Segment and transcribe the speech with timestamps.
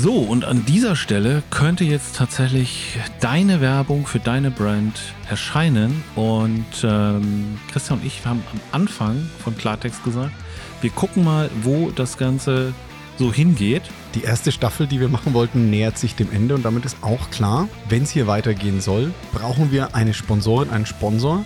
[0.00, 4.96] So, und an dieser Stelle könnte jetzt tatsächlich deine Werbung für deine Brand
[5.28, 6.04] erscheinen.
[6.14, 10.30] Und ähm, Christian und ich haben am Anfang von Klartext gesagt,
[10.82, 12.74] wir gucken mal, wo das Ganze
[13.16, 13.82] so hingeht.
[14.14, 17.30] Die erste Staffel, die wir machen wollten, nähert sich dem Ende und damit ist auch
[17.30, 21.44] klar, wenn es hier weitergehen soll, brauchen wir eine Sponsorin, einen Sponsor.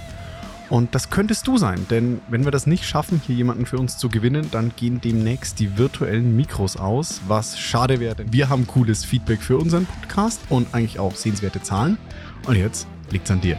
[0.73, 3.99] Und das könntest du sein, denn wenn wir das nicht schaffen, hier jemanden für uns
[3.99, 8.67] zu gewinnen, dann gehen demnächst die virtuellen Mikros aus, was schade wäre, denn wir haben
[8.67, 11.99] cooles Feedback für unseren Podcast und eigentlich auch sehenswerte Zahlen.
[12.47, 13.59] Und jetzt liegt's an dir.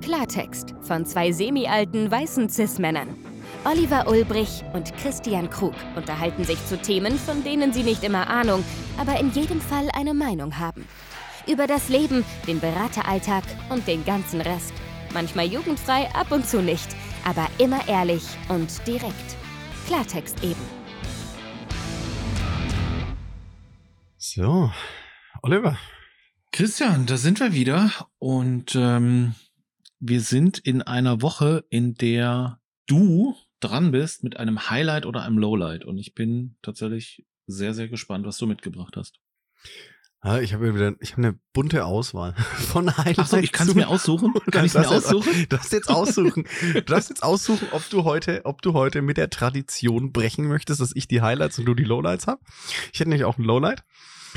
[0.00, 3.08] Klartext von zwei semi-alten weißen Cis-Männern.
[3.66, 8.64] Oliver Ulbrich und Christian Krug unterhalten sich zu Themen, von denen sie nicht immer Ahnung,
[8.96, 10.86] aber in jedem Fall eine Meinung haben.
[11.46, 14.72] Über das Leben, den Berateralltag und den ganzen Rest.
[15.12, 16.88] Manchmal jugendfrei, ab und zu nicht,
[17.24, 19.36] aber immer ehrlich und direkt.
[19.86, 20.60] Klartext eben.
[24.18, 24.70] So,
[25.42, 25.78] Oliver.
[26.52, 29.34] Christian, da sind wir wieder und ähm,
[29.98, 35.38] wir sind in einer Woche, in der du dran bist mit einem Highlight oder einem
[35.38, 39.20] Lowlight und ich bin tatsächlich sehr, sehr gespannt, was du mitgebracht hast.
[40.22, 42.34] Ja, ich habe wieder, ich habe eine bunte Auswahl
[42.72, 43.18] von Highlights.
[43.18, 44.34] Achso, ich kann es mir aussuchen.
[44.50, 45.32] Kann ich mir aussuchen?
[45.32, 46.46] Du darfst jetzt aussuchen.
[46.74, 50.80] Du darfst jetzt aussuchen, ob du heute, ob du heute mit der Tradition brechen möchtest,
[50.80, 52.40] dass ich die Highlights und du die Lowlights hab.
[52.92, 53.82] Ich hätte nämlich auch ein Lowlight.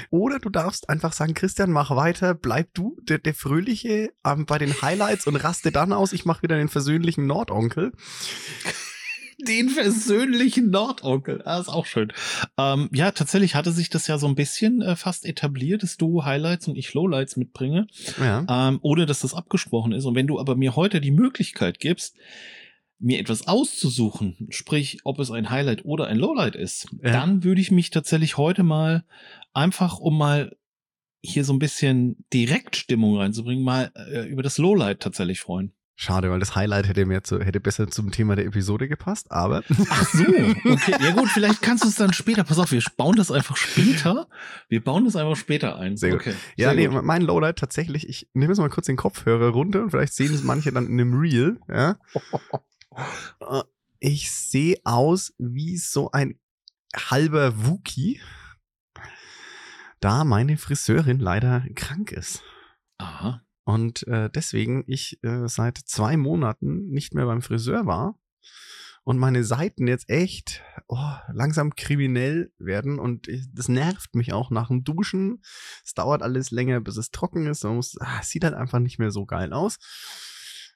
[0.10, 4.58] Oder du darfst einfach sagen, Christian, mach weiter, bleib du der, der Fröhliche ähm, bei
[4.58, 6.14] den Highlights und raste dann aus.
[6.14, 7.92] Ich mache wieder den versöhnlichen Nordonkel
[9.48, 11.42] den versöhnlichen Nordonkel.
[11.46, 12.12] Ah, ist auch schön.
[12.58, 16.24] Ähm, ja, tatsächlich hatte sich das ja so ein bisschen äh, fast etabliert, dass du
[16.24, 17.88] Highlights und ich Lowlights mitbringe,
[18.20, 18.46] ja.
[18.50, 20.06] ähm, ohne dass das abgesprochen ist.
[20.06, 22.16] Und wenn du aber mir heute die Möglichkeit gibst,
[23.00, 27.12] mir etwas auszusuchen, sprich, ob es ein Highlight oder ein Lowlight ist, ja.
[27.12, 29.04] dann würde ich mich tatsächlich heute mal
[29.54, 30.56] einfach, um mal
[31.22, 35.74] hier so ein bisschen Direktstimmung reinzubringen, mal äh, über das Lowlight tatsächlich freuen.
[35.96, 39.64] Schade, weil das Highlight hätte mehr zu, hätte besser zum Thema der Episode gepasst, aber.
[39.90, 40.96] Ach so, okay.
[41.00, 42.44] Ja gut, vielleicht kannst du es dann später.
[42.44, 44.28] Pass auf, wir bauen das einfach später.
[44.70, 45.96] Wir bauen das einfach später ein.
[45.96, 46.32] Sehr okay.
[46.32, 46.40] Gut.
[46.56, 47.04] Ja, Sehr nee, gut.
[47.04, 50.44] mein Lowlight tatsächlich, ich nehme jetzt mal kurz den Kopfhörer runter und vielleicht sehen es
[50.44, 51.98] manche dann in einem Reel, ja.
[53.40, 53.62] Äh,
[54.00, 56.40] ich sehe aus wie so ein
[56.96, 58.20] halber Wookie,
[60.00, 62.44] da meine Friseurin leider krank ist.
[62.98, 63.42] Aha.
[63.64, 68.20] Und äh, deswegen ich äh, seit zwei Monaten nicht mehr beim Friseur war
[69.04, 74.50] und meine Seiten jetzt echt oh, langsam kriminell werden und ich, das nervt mich auch
[74.50, 75.42] nach dem Duschen.
[75.84, 77.64] Es dauert alles länger, bis es trocken ist.
[77.64, 79.78] Man muss, ah, es sieht halt einfach nicht mehr so geil aus.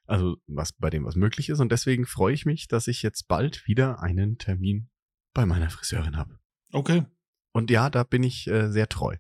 [0.06, 3.28] Also was bei dem was möglich ist und deswegen freue ich mich, dass ich jetzt
[3.28, 4.90] bald wieder einen Termin
[5.34, 6.40] bei meiner Friseurin habe.
[6.72, 7.06] Okay.
[7.52, 9.18] Und ja, da bin ich äh, sehr treu.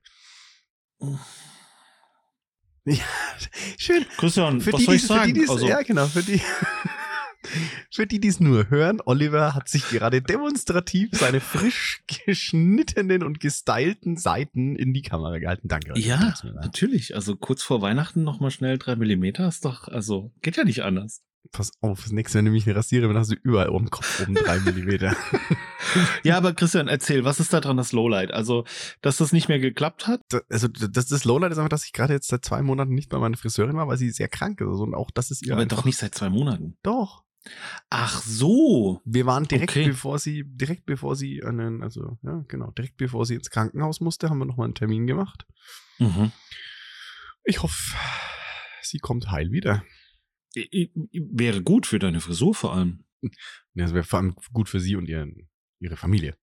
[2.87, 3.03] Ja,
[3.77, 4.05] schön.
[4.17, 5.33] Christian, für was die, soll ich sagen?
[5.33, 6.41] Die, also, ja, genau, für die,
[7.91, 13.39] für die, die es nur hören, Oliver hat sich gerade demonstrativ seine frisch geschnittenen und
[13.41, 15.67] gestylten Seiten in die Kamera gehalten.
[15.67, 15.99] Danke.
[15.99, 17.13] Ja, natürlich.
[17.15, 21.21] Also kurz vor Weihnachten nochmal schnell drei Millimeter ist doch, also geht ja nicht anders.
[21.51, 24.21] Pass auf, das nächste, wenn du mich rasiere, dann hast du überall um den Kopf
[24.21, 25.15] oben drei Millimeter.
[26.23, 28.31] Ja, aber Christian, erzähl, was ist da dran das Lowlight?
[28.31, 28.65] Also,
[29.01, 30.21] dass das nicht mehr geklappt hat?
[30.49, 33.19] Also, das, das Lowlight ist einfach, dass ich gerade jetzt seit zwei Monaten nicht bei
[33.19, 34.67] meiner Friseurin war, weil sie sehr krank ist.
[34.67, 35.53] Und auch das ist ihr.
[35.53, 36.77] Aber doch nicht seit zwei Monaten.
[36.83, 37.23] Doch.
[37.89, 39.01] Ach so.
[39.05, 39.87] Wir waren direkt okay.
[39.87, 44.29] bevor sie, direkt bevor sie einen, also, ja, genau, direkt bevor sie ins Krankenhaus musste,
[44.29, 45.45] haben wir nochmal einen Termin gemacht.
[45.99, 46.31] Mhm.
[47.43, 47.95] Ich hoffe,
[48.81, 49.83] sie kommt heil wieder.
[50.53, 53.05] Wäre gut für deine Frisur vor allem.
[53.73, 55.49] Ja, es wäre vor allem gut für sie und ihren,
[55.79, 56.35] ihre Familie.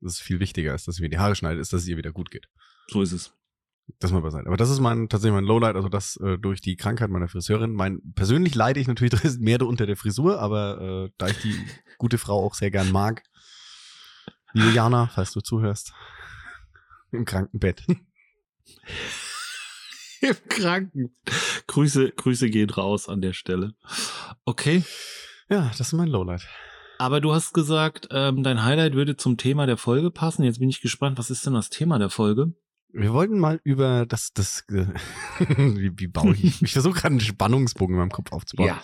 [0.00, 1.96] Das ist viel wichtiger, als dass sie mir die Haare schneidet, ist, dass es ihr
[1.96, 2.48] wieder gut geht.
[2.88, 3.34] So ist es.
[4.00, 4.46] Das mal beiseite.
[4.46, 7.72] Aber das ist mein, tatsächlich mein Lowlight, also das äh, durch die Krankheit meiner Friseurin.
[7.72, 11.54] Mein, persönlich leide ich natürlich mehr unter der Frisur, aber äh, da ich die
[11.98, 13.22] gute Frau auch sehr gern mag,
[14.52, 15.94] liebe Jana, falls du zuhörst,
[17.10, 17.84] im Krankenbett.
[20.20, 21.16] Im Kranken.
[21.68, 23.74] Grüße, Grüße gehen raus an der Stelle.
[24.44, 24.82] Okay.
[25.48, 26.44] Ja, das ist mein Lowlight.
[26.98, 30.42] Aber du hast gesagt, ähm, dein Highlight würde zum Thema der Folge passen.
[30.42, 32.54] Jetzt bin ich gespannt, was ist denn das Thema der Folge?
[32.90, 36.60] Wir wollten mal über das, das, wie, wie baue ich?
[36.60, 38.68] Ich versuche gerade einen Spannungsbogen in meinem Kopf aufzubauen.
[38.68, 38.82] Ja.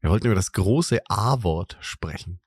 [0.00, 2.40] Wir wollten über das große A-Wort sprechen.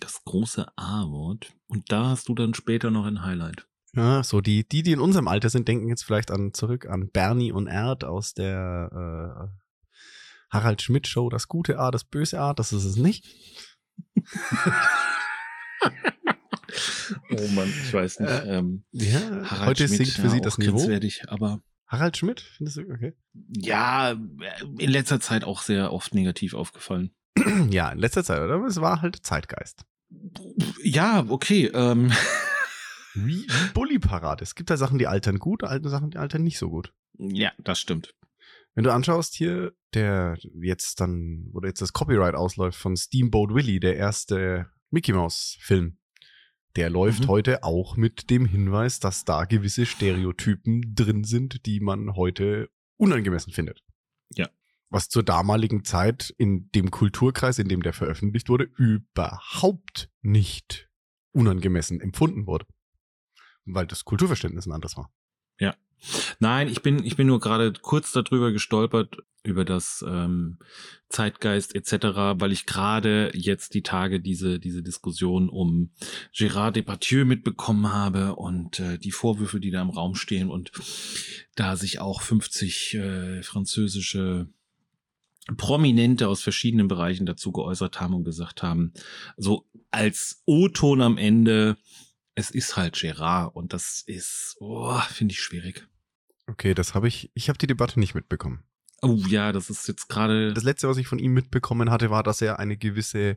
[0.00, 1.52] Das große A-Wort.
[1.68, 3.66] Und da hast du dann später noch ein Highlight.
[3.94, 7.10] Ja, so die, die, die in unserem Alter sind, denken jetzt vielleicht an zurück an
[7.10, 9.62] Bernie und Erd aus der äh,
[10.50, 13.26] Harald Schmidt Show, das gute A, das böse A, das ist es nicht.
[17.30, 18.30] oh Mann, ich weiß nicht.
[18.30, 20.88] Äh, ähm, ja, Harald heute Schmidt, sinkt für Sie das Niveau.
[21.26, 23.14] aber Harald Schmidt, findest du okay?
[23.48, 27.14] Ja, in letzter Zeit auch sehr oft negativ aufgefallen.
[27.70, 28.64] ja, in letzter Zeit, oder?
[28.64, 29.84] Es war halt Zeitgeist.
[30.82, 31.70] Ja, okay.
[31.74, 32.12] Ähm.
[33.14, 34.42] Wie, wie Bully-Parade.
[34.42, 36.92] Es gibt da Sachen, die altern gut, alte Sachen, die altern nicht so gut.
[37.18, 38.14] Ja, das stimmt.
[38.74, 43.80] Wenn du anschaust hier, der jetzt dann, wo jetzt das Copyright ausläuft von Steamboat Willie,
[43.80, 45.98] der erste Mickey Mouse Film,
[46.76, 47.28] der läuft mhm.
[47.28, 53.52] heute auch mit dem Hinweis, dass da gewisse Stereotypen drin sind, die man heute unangemessen
[53.52, 53.82] findet.
[54.30, 54.48] Ja.
[54.88, 60.88] Was zur damaligen Zeit in dem Kulturkreis, in dem der veröffentlicht wurde, überhaupt nicht
[61.32, 62.66] unangemessen empfunden wurde.
[63.64, 65.12] Weil das Kulturverständnis ein anderes war.
[65.62, 65.76] Ja.
[66.40, 70.58] Nein, ich bin, ich bin nur gerade kurz darüber gestolpert, über das ähm,
[71.08, 71.92] Zeitgeist etc.,
[72.40, 75.92] weil ich gerade jetzt die Tage diese, diese Diskussion um
[76.34, 80.72] Gérard Depardieu mitbekommen habe und äh, die Vorwürfe, die da im Raum stehen und
[81.54, 84.48] da sich auch 50 äh, französische
[85.56, 88.92] Prominente aus verschiedenen Bereichen dazu geäußert haben und gesagt haben,
[89.36, 91.76] so als O-Ton am Ende,
[92.34, 95.86] es ist halt Gérard und das ist, oh, finde ich schwierig.
[96.46, 98.64] Okay, das habe ich, ich habe die Debatte nicht mitbekommen.
[99.00, 100.54] Oh ja, das ist jetzt gerade.
[100.54, 103.36] Das letzte, was ich von ihm mitbekommen hatte, war, dass er eine gewisse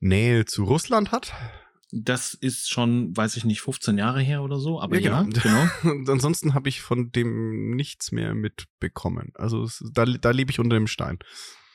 [0.00, 1.32] Nähe zu Russland hat.
[1.90, 5.22] Das ist schon, weiß ich nicht, 15 Jahre her oder so, aber ja, genau.
[5.22, 5.68] Ja, genau.
[5.94, 9.32] Und ansonsten habe ich von dem nichts mehr mitbekommen.
[9.34, 11.18] Also da, da lebe ich unter dem Stein.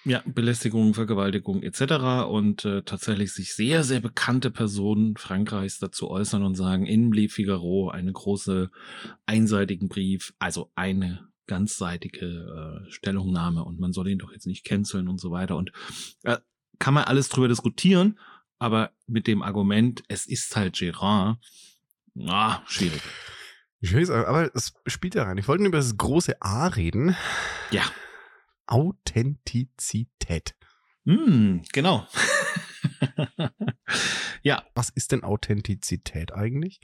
[0.05, 2.27] Ja, Belästigung, Vergewaltigung etc.
[2.27, 7.29] Und äh, tatsächlich sich sehr, sehr bekannte Personen Frankreichs dazu äußern und sagen, in Le
[7.29, 8.69] Figaro eine große
[9.25, 15.07] einseitigen Brief, also eine ganzseitige äh, Stellungnahme und man soll ihn doch jetzt nicht canceln
[15.07, 15.55] und so weiter.
[15.55, 15.71] Und
[16.23, 16.37] äh,
[16.79, 18.19] kann man alles drüber diskutieren,
[18.59, 21.37] aber mit dem Argument, es ist halt Gérard,
[22.27, 23.01] ah, schwierig.
[23.81, 25.37] Schwierig, aber es spielt ja rein.
[25.37, 27.15] Ich wollte über das große A reden.
[27.71, 27.83] Ja.
[28.67, 30.55] Authentizität.
[31.05, 32.07] Mm, genau.
[34.41, 34.63] ja.
[34.73, 36.79] Was ist denn Authentizität eigentlich?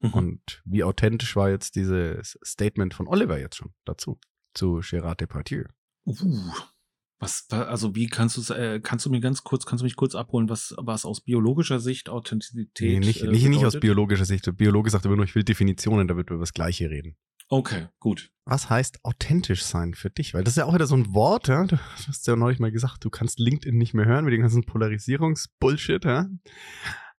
[0.00, 0.14] Mhm.
[0.14, 4.18] Und wie authentisch war jetzt dieses Statement von Oliver jetzt schon dazu,
[4.54, 5.64] zu Gérard Depardieu?
[6.04, 6.52] Uh,
[7.22, 10.16] was, also wie kannst du äh, kannst du mir ganz kurz, kannst du mich kurz
[10.16, 14.44] abholen, was was aus biologischer Sicht Authentizität nee, nicht, äh, nicht, nicht aus biologischer Sicht.
[14.46, 17.16] Der Biologe sagt immer nur, ich will Definitionen, da wird über das Gleiche reden.
[17.52, 18.30] Okay, gut.
[18.46, 20.32] Was heißt authentisch sein für dich?
[20.32, 21.66] Weil das ist ja auch wieder so ein Wort, ja?
[21.66, 21.78] Du
[22.08, 26.02] hast ja neulich mal gesagt, du kannst LinkedIn nicht mehr hören mit dem ganzen Polarisierungsbullshit,
[26.06, 26.30] ja?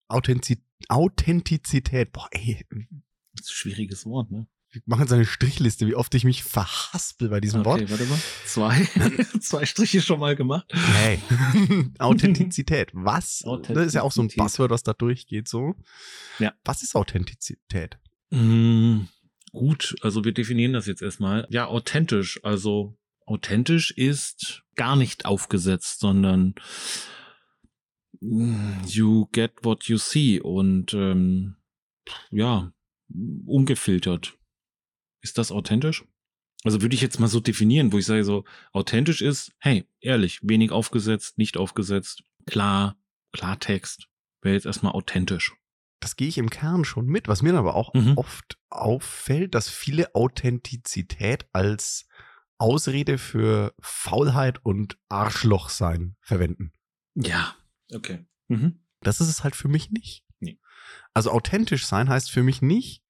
[0.07, 0.57] Authentiz
[0.89, 2.11] Authentizität.
[2.13, 2.65] Boah, ey.
[3.35, 4.47] Das ist ein schwieriges Wort, ne?
[4.71, 7.81] Wir machen jetzt eine Strichliste, wie oft ich mich verhaspel bei diesem okay, Wort.
[7.83, 8.19] Okay, warte mal.
[8.47, 8.87] Zwei.
[9.39, 10.65] Zwei Striche schon mal gemacht.
[10.73, 11.19] Hey.
[11.99, 12.89] Authentizität.
[12.93, 13.43] Was?
[13.43, 13.77] Authentizität.
[13.77, 15.75] Das ist ja auch so ein Passwort, was da durchgeht, so.
[16.39, 16.53] Ja.
[16.65, 17.99] Was ist Authentizität?
[18.31, 19.01] Mm,
[19.53, 21.47] gut, also wir definieren das jetzt erstmal.
[21.49, 22.43] Ja, authentisch.
[22.43, 26.55] Also authentisch ist gar nicht aufgesetzt, sondern
[28.19, 31.55] mm, you get what you see und ähm,
[32.31, 32.73] ja,
[33.45, 34.37] ungefiltert.
[35.21, 36.03] Ist das authentisch?
[36.63, 40.39] Also würde ich jetzt mal so definieren, wo ich sage so, authentisch ist, hey, ehrlich,
[40.43, 42.97] wenig aufgesetzt, nicht aufgesetzt, klar,
[43.33, 44.07] Klartext,
[44.41, 45.53] wäre jetzt erstmal authentisch.
[46.03, 48.17] Das gehe ich im Kern schon mit, was mir aber auch mhm.
[48.17, 52.07] oft auffällt, dass viele Authentizität als
[52.57, 56.73] Ausrede für Faulheit und Arschloch sein verwenden.
[57.15, 57.55] Ja,
[57.93, 58.25] okay.
[58.49, 58.81] Mhm.
[58.99, 60.25] Das ist es halt für mich nicht.
[60.41, 60.59] Nee.
[61.13, 63.01] Also authentisch sein heißt für mich nicht,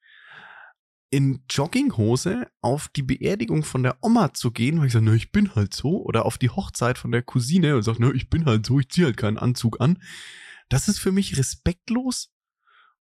[1.09, 5.31] in Jogginghose auf die Beerdigung von der Oma zu gehen, weil ich sage, na, ich
[5.31, 8.45] bin halt so, oder auf die Hochzeit von der Cousine und sage, na, ich bin
[8.45, 9.99] halt so, ich ziehe halt keinen Anzug an.
[10.69, 12.32] Das ist für mich respektlos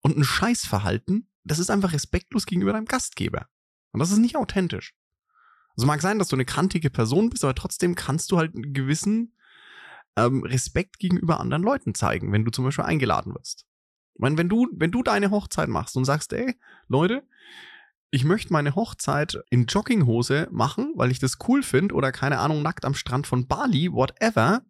[0.02, 1.30] und ein Scheißverhalten.
[1.44, 3.48] Das ist einfach respektlos gegenüber deinem Gastgeber.
[3.92, 4.94] Und das ist nicht authentisch.
[5.76, 8.74] Also mag sein, dass du eine krantige Person bist, aber trotzdem kannst du halt einen
[8.74, 9.36] gewissen
[10.16, 13.66] ähm, Respekt gegenüber anderen Leuten zeigen, wenn du zum Beispiel eingeladen wirst.
[14.16, 16.56] Ich meine, wenn du, wenn du deine Hochzeit machst und sagst, ey,
[16.88, 17.26] Leute,
[18.12, 22.62] ich möchte meine Hochzeit in Jogginghose machen, weil ich das cool finde oder keine Ahnung,
[22.62, 24.64] nackt am Strand von Bali, whatever,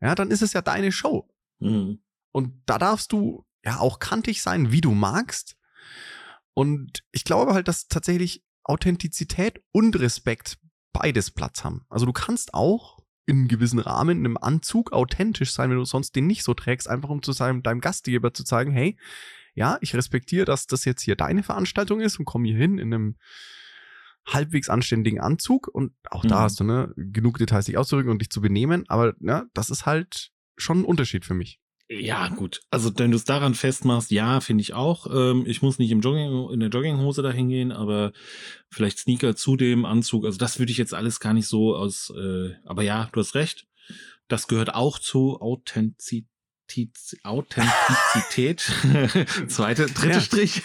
[0.00, 1.28] ja, dann ist es ja deine Show.
[1.58, 2.00] Mhm.
[2.32, 5.56] Und da darfst du ja auch kantig sein, wie du magst.
[6.54, 10.58] Und ich glaube halt, dass tatsächlich Authentizität und Respekt
[10.92, 11.84] beides Platz haben.
[11.88, 15.84] Also du kannst auch in einem gewissen Rahmen, in einem Anzug authentisch sein, wenn du
[15.84, 18.96] sonst den nicht so trägst, einfach um zu seinem, deinem Gastgeber zu zeigen, hey,
[19.54, 22.94] ja, ich respektiere, dass das jetzt hier deine Veranstaltung ist und komme hier hin in
[22.94, 23.16] einem
[24.26, 26.28] halbwegs anständigen Anzug und auch mhm.
[26.28, 29.70] da hast du ne genug Details dich auszudrücken und dich zu benehmen, aber ja, das
[29.70, 31.60] ist halt schon ein Unterschied für mich.
[31.88, 32.62] Ja, gut.
[32.70, 35.06] Also wenn du es daran festmachst, ja, finde ich auch.
[35.06, 38.12] Ähm, ich muss nicht im Jogging, in der Jogginghose dahin gehen, aber
[38.70, 40.24] vielleicht Sneaker zu dem Anzug.
[40.24, 42.12] Also das würde ich jetzt alles gar nicht so aus.
[42.16, 43.66] Äh, aber ja, du hast recht.
[44.26, 46.26] Das gehört auch zu Authentizität.
[47.22, 48.60] Authentizität.
[49.48, 50.20] Zweite, dritte.
[50.20, 50.62] Strich.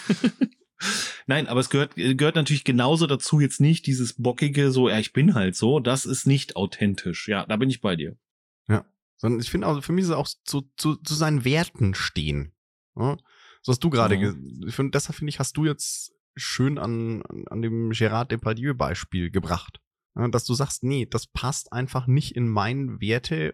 [1.27, 5.13] Nein, aber es gehört, gehört natürlich genauso dazu, jetzt nicht dieses bockige, so, ja, ich
[5.13, 7.27] bin halt so, das ist nicht authentisch.
[7.27, 8.17] Ja, da bin ich bei dir.
[9.21, 12.53] Sondern ich finde auch, für mich ist es auch zu, zu, zu seinen Werten stehen.
[12.95, 13.17] Ja?
[13.61, 14.15] So hast du gerade,
[14.65, 18.73] ich find, deshalb finde ich, hast du jetzt schön an, an, an dem Gérard Depardieu
[18.73, 19.79] Beispiel gebracht.
[20.15, 23.53] Ja, dass du sagst, nee, das passt einfach nicht in mein Werte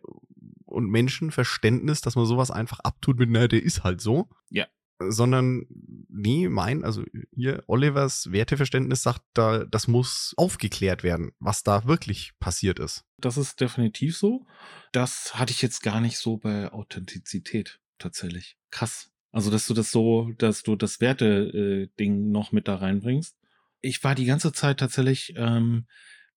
[0.66, 4.30] und Menschenverständnis, dass man sowas einfach abtut mit, naja, der ist halt so.
[4.50, 4.66] Ja
[5.00, 5.66] sondern
[6.10, 7.04] nee, mein, also
[7.36, 13.06] hier Olivers Werteverständnis sagt, da das muss aufgeklärt werden, was da wirklich passiert ist.
[13.18, 14.46] Das ist definitiv so.
[14.92, 18.58] Das hatte ich jetzt gar nicht so bei Authentizität tatsächlich.
[18.72, 19.12] Krass.
[19.32, 23.38] Also, dass du das so, dass du das Werte-Ding äh, noch mit da reinbringst.
[23.82, 25.86] Ich war die ganze Zeit tatsächlich ähm,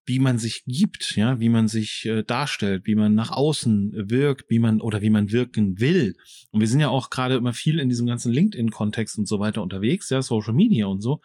[0.06, 4.50] wie man sich gibt, ja, wie man sich äh, darstellt, wie man nach außen wirkt,
[4.50, 6.16] wie man oder wie man wirken will.
[6.50, 9.62] Und wir sind ja auch gerade immer viel in diesem ganzen LinkedIn-Kontext und so weiter
[9.62, 11.20] unterwegs, ja, Social Media und so.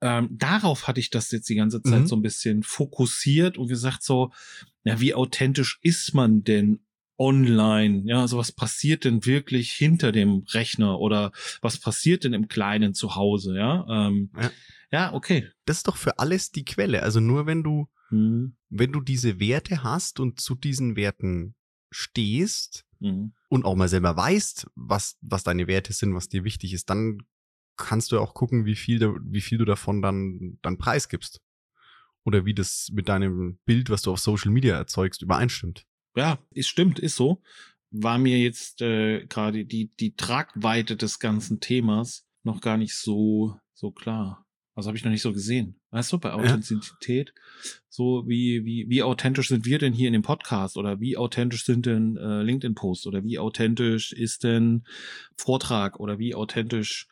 [0.00, 2.06] Ähm, darauf hatte ich das jetzt die ganze Zeit mhm.
[2.06, 4.32] so ein bisschen fokussiert und gesagt so,
[4.84, 6.80] ja, wie authentisch ist man denn
[7.18, 8.02] online?
[8.06, 12.94] Ja, also was passiert denn wirklich hinter dem Rechner oder was passiert denn im kleinen
[12.94, 13.56] Zuhause?
[13.56, 14.50] Ja, ähm, ja.
[14.94, 15.48] Ja, okay.
[15.66, 17.02] Das ist doch für alles die Quelle.
[17.02, 18.56] Also nur wenn du Mhm.
[18.68, 21.54] Wenn du diese Werte hast und zu diesen Werten
[21.90, 23.34] stehst mhm.
[23.48, 27.18] und auch mal selber weißt, was, was deine Werte sind, was dir wichtig ist, dann
[27.76, 31.40] kannst du auch gucken, wie viel, wie viel du davon dann, dann preisgibst.
[32.24, 35.84] Oder wie das mit deinem Bild, was du auf Social Media erzeugst, übereinstimmt.
[36.16, 37.42] Ja, es stimmt, ist so.
[37.90, 43.58] War mir jetzt äh, gerade die, die Tragweite des ganzen Themas noch gar nicht so,
[43.74, 44.43] so klar.
[44.74, 45.76] Also habe ich noch nicht so gesehen.
[45.90, 47.70] Weißt du, bei Authentizität, ja.
[47.88, 51.64] so wie, wie, wie authentisch sind wir denn hier in dem Podcast oder wie authentisch
[51.64, 54.84] sind denn äh, LinkedIn-Posts oder wie authentisch ist denn
[55.36, 57.06] Vortrag oder wie authentisch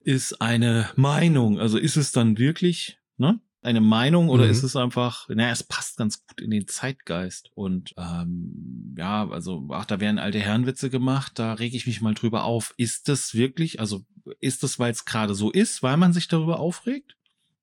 [0.00, 1.58] ist eine Meinung?
[1.58, 3.40] Also ist es dann wirklich, ne?
[3.64, 4.50] Eine Meinung oder mhm.
[4.50, 7.50] ist es einfach, naja, es passt ganz gut in den Zeitgeist.
[7.54, 12.14] Und ähm, ja, also, ach, da werden alte Herrenwitze gemacht, da rege ich mich mal
[12.14, 12.74] drüber auf.
[12.76, 14.04] Ist das wirklich, also
[14.40, 17.16] ist das, weil es gerade so ist, weil man sich darüber aufregt?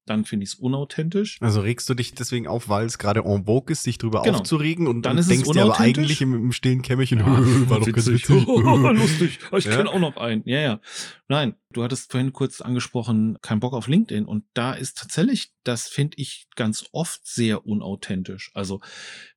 [0.05, 1.37] Dann finde ich es unauthentisch.
[1.41, 4.39] Also regst du dich deswegen auf, weil es gerade en vogue ist, sich drüber genau.
[4.39, 7.25] aufzuregen und dann, dann denkst du aber eigentlich im, im stillen Kämmerchen, ja,
[7.69, 8.45] war doch ganz witzig.
[8.47, 9.39] lustig.
[9.55, 9.75] Ich ja?
[9.75, 10.41] kenne auch noch einen.
[10.45, 10.79] Ja, ja.
[11.27, 15.87] Nein, du hattest vorhin kurz angesprochen, kein Bock auf LinkedIn und da ist tatsächlich, das
[15.87, 18.51] finde ich ganz oft sehr unauthentisch.
[18.53, 18.81] Also,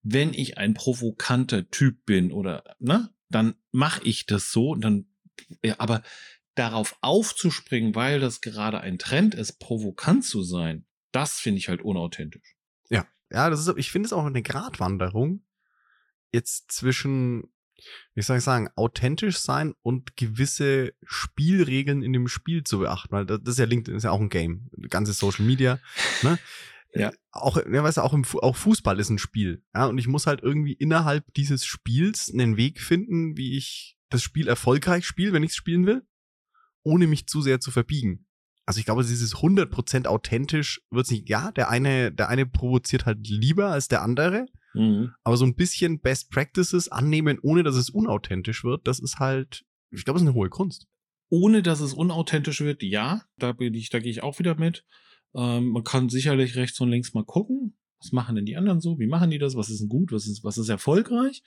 [0.03, 5.07] wenn ich ein provokanter Typ bin oder, ne, dann mache ich das so, dann,
[5.63, 6.03] ja, aber
[6.55, 11.83] darauf aufzuspringen, weil das gerade ein Trend ist, provokant zu sein, das finde ich halt
[11.83, 12.57] unauthentisch.
[12.91, 15.45] Ja, ja, das ist, ich finde es auch eine Gratwanderung
[16.33, 17.53] jetzt zwischen,
[18.15, 23.27] wie soll ich sagen, authentisch sein und gewisse Spielregeln in dem Spiel zu beachten, weil
[23.27, 25.81] das ist ja LinkedIn ist ja auch ein Game, ganze Social Media,
[26.23, 26.39] ne?
[26.97, 27.13] Ja.
[27.33, 29.65] Auch, ja, weißt du, auch, im, auch Fußball ist ein Spiel.
[29.75, 34.23] Ja, und ich muss halt irgendwie innerhalb dieses Spiels einen Weg finden, wie ich das
[34.23, 36.07] Spiel erfolgreich spiele, wenn ich es spielen will
[36.85, 38.27] ohne mich zu sehr zu verbiegen.
[38.67, 43.27] Also ich glaube, dieses 100% authentisch wird nicht, ja, der eine, der eine provoziert halt
[43.27, 45.13] lieber als der andere, mhm.
[45.23, 49.65] aber so ein bisschen Best Practices annehmen, ohne dass es unauthentisch wird, das ist halt,
[49.91, 50.87] ich glaube, es ist eine hohe Kunst.
[51.29, 54.85] Ohne dass es unauthentisch wird, ja, da bin ich, da gehe ich auch wieder mit.
[55.35, 58.99] Ähm, man kann sicherlich rechts und links mal gucken, was machen denn die anderen so?
[58.99, 59.57] Wie machen die das?
[59.57, 60.13] Was ist denn gut?
[60.13, 61.43] Was ist, was ist erfolgreich?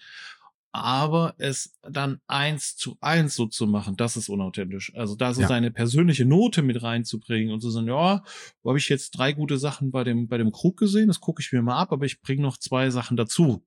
[0.71, 4.93] Aber es dann eins zu eins so zu machen, das ist unauthentisch.
[4.95, 5.47] Also da so ja.
[5.47, 8.23] seine persönliche Note mit reinzubringen und zu sagen, ja,
[8.61, 11.41] wo habe ich jetzt drei gute Sachen bei dem, bei dem Krug gesehen, das gucke
[11.41, 13.65] ich mir mal ab, aber ich bringe noch zwei Sachen dazu.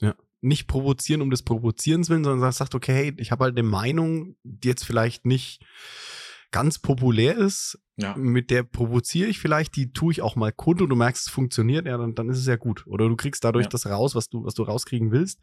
[0.00, 0.14] Ja.
[0.40, 4.36] Nicht provozieren um des Provozierens willen, sondern sagt, okay, hey, ich habe halt eine Meinung,
[4.42, 5.64] die jetzt vielleicht nicht
[6.50, 8.14] ganz populär ist, ja.
[8.16, 11.32] mit der provoziere ich vielleicht, die tue ich auch mal kund und du merkst, es
[11.32, 12.86] funktioniert, ja, dann, dann ist es ja gut.
[12.86, 13.70] Oder du kriegst dadurch ja.
[13.70, 15.40] das raus, was du, was du rauskriegen willst.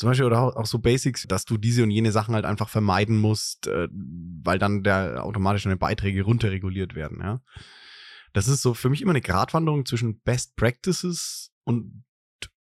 [0.00, 3.18] Zum Beispiel oder auch so Basics, dass du diese und jene Sachen halt einfach vermeiden
[3.18, 7.42] musst, äh, weil dann der automatisch deine Beiträge runterreguliert werden, ja.
[8.32, 12.04] Das ist so für mich immer eine Gratwanderung zwischen Best Practices und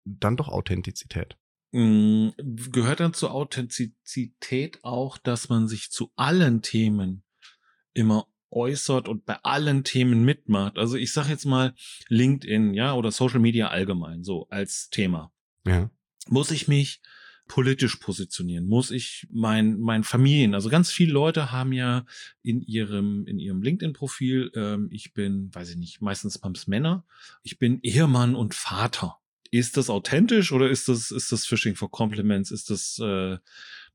[0.04, 1.38] dann doch Authentizität.
[1.72, 2.34] Mhm.
[2.74, 7.24] Gehört dann zur Authentizität auch, dass man sich zu allen Themen
[7.94, 10.78] immer äußert und bei allen Themen mitmacht.
[10.78, 11.74] Also ich sage jetzt mal
[12.10, 15.32] LinkedIn, ja, oder Social Media allgemein, so als Thema.
[15.66, 15.90] Ja.
[16.28, 17.02] Muss ich mich
[17.50, 18.68] politisch positionieren?
[18.68, 22.06] Muss ich mein, mein Familien, also ganz viele Leute haben ja
[22.42, 27.04] in ihrem, in ihrem LinkedIn-Profil, ähm, ich bin, weiß ich nicht, meistens beim Männer,
[27.44, 29.18] ich bin Ehemann und Vater.
[29.52, 32.52] Ist das authentisch oder ist das, ist das Phishing for Compliments?
[32.52, 33.38] Ist das, äh,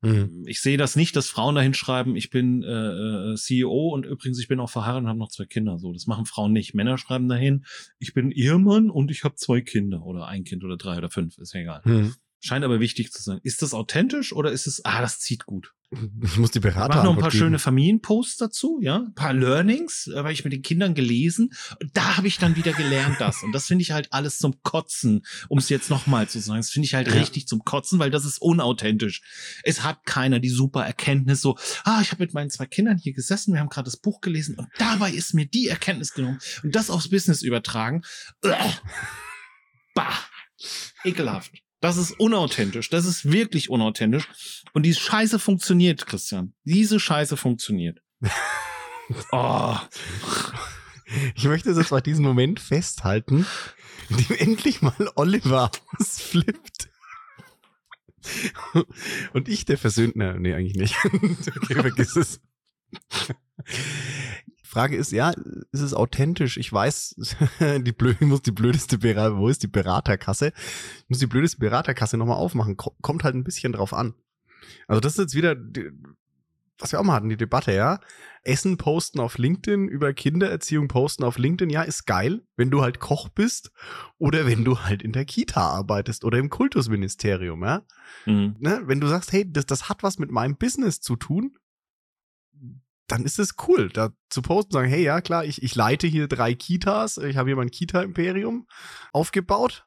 [0.03, 0.43] mhm.
[0.47, 4.41] ich sehe das nicht, dass Frauen dahin schreiben, ich bin äh, äh CEO und übrigens,
[4.41, 5.79] ich bin auch verheiratet und habe noch zwei Kinder.
[5.79, 6.75] So, das machen Frauen nicht.
[6.75, 7.65] Männer schreiben dahin,
[8.01, 11.39] ich bin Ehemann und ich habe zwei Kinder oder ein Kind oder drei oder fünf,
[11.39, 11.83] ist ja egal.
[11.85, 12.15] Mhm.
[12.45, 13.41] Scheint aber wichtig zu sein.
[13.43, 15.73] Ist das authentisch oder ist es, ah, das zieht gut?
[16.23, 16.95] Ich muss die Berater.
[16.95, 17.45] Mach noch ein paar geben.
[17.45, 21.55] schöne Familienposts dazu, ja, ein paar Learnings, äh, habe ich mit den Kindern gelesen.
[21.81, 23.43] Und da habe ich dann wieder gelernt das.
[23.43, 26.59] Und das finde ich halt alles zum Kotzen, um es jetzt nochmal zu sagen.
[26.59, 27.15] Das finde ich halt ja.
[27.15, 29.23] richtig zum Kotzen, weil das ist unauthentisch.
[29.63, 33.15] Es hat keiner die super Erkenntnis so, ah, ich habe mit meinen zwei Kindern hier
[33.15, 36.75] gesessen, wir haben gerade das Buch gelesen und dabei ist mir die Erkenntnis genommen und
[36.75, 38.03] das aufs Business übertragen.
[39.95, 40.19] Bah,
[41.05, 41.64] ekelhaft.
[41.85, 42.89] Das ist unauthentisch.
[42.89, 44.27] Das ist wirklich unauthentisch.
[44.73, 46.55] Und die Scheiße funktioniert, Christian.
[46.65, 48.01] Diese Scheiße funktioniert.
[49.33, 49.77] oh.
[51.35, 53.47] Ich möchte jetzt bei diesem Moment festhalten,
[54.09, 56.89] in dem endlich mal Oliver ausflippt.
[59.35, 60.97] Und ich der versöhnte, nee, eigentlich nicht.
[61.05, 62.41] okay, vergiss es.
[64.75, 65.31] Frage ist, ja,
[65.71, 66.57] ist es authentisch?
[66.57, 67.17] Ich weiß,
[67.79, 70.53] die blöde, ich muss die blödeste Berater, wo ist die Beraterkasse?
[70.57, 72.77] Ich muss die blödeste Beraterkasse nochmal aufmachen.
[72.77, 74.15] Kommt halt ein bisschen drauf an.
[74.89, 75.57] Also das ist jetzt wieder,
[76.79, 78.01] was wir auch mal hatten, die Debatte, ja.
[78.43, 82.99] Essen posten auf LinkedIn, über Kindererziehung posten auf LinkedIn, ja, ist geil, wenn du halt
[82.99, 83.71] Koch bist
[84.19, 87.83] oder wenn du halt in der Kita arbeitest oder im Kultusministerium, ja.
[88.27, 88.57] Mhm.
[88.59, 88.83] Ne?
[88.85, 91.57] Wenn du sagst, hey, das, das hat was mit meinem Business zu tun,
[93.07, 96.27] dann ist es cool, da zu posten, sagen, hey, ja klar, ich, ich leite hier
[96.29, 98.67] drei Kitas, ich habe hier mein Kita-Imperium
[99.13, 99.87] aufgebaut.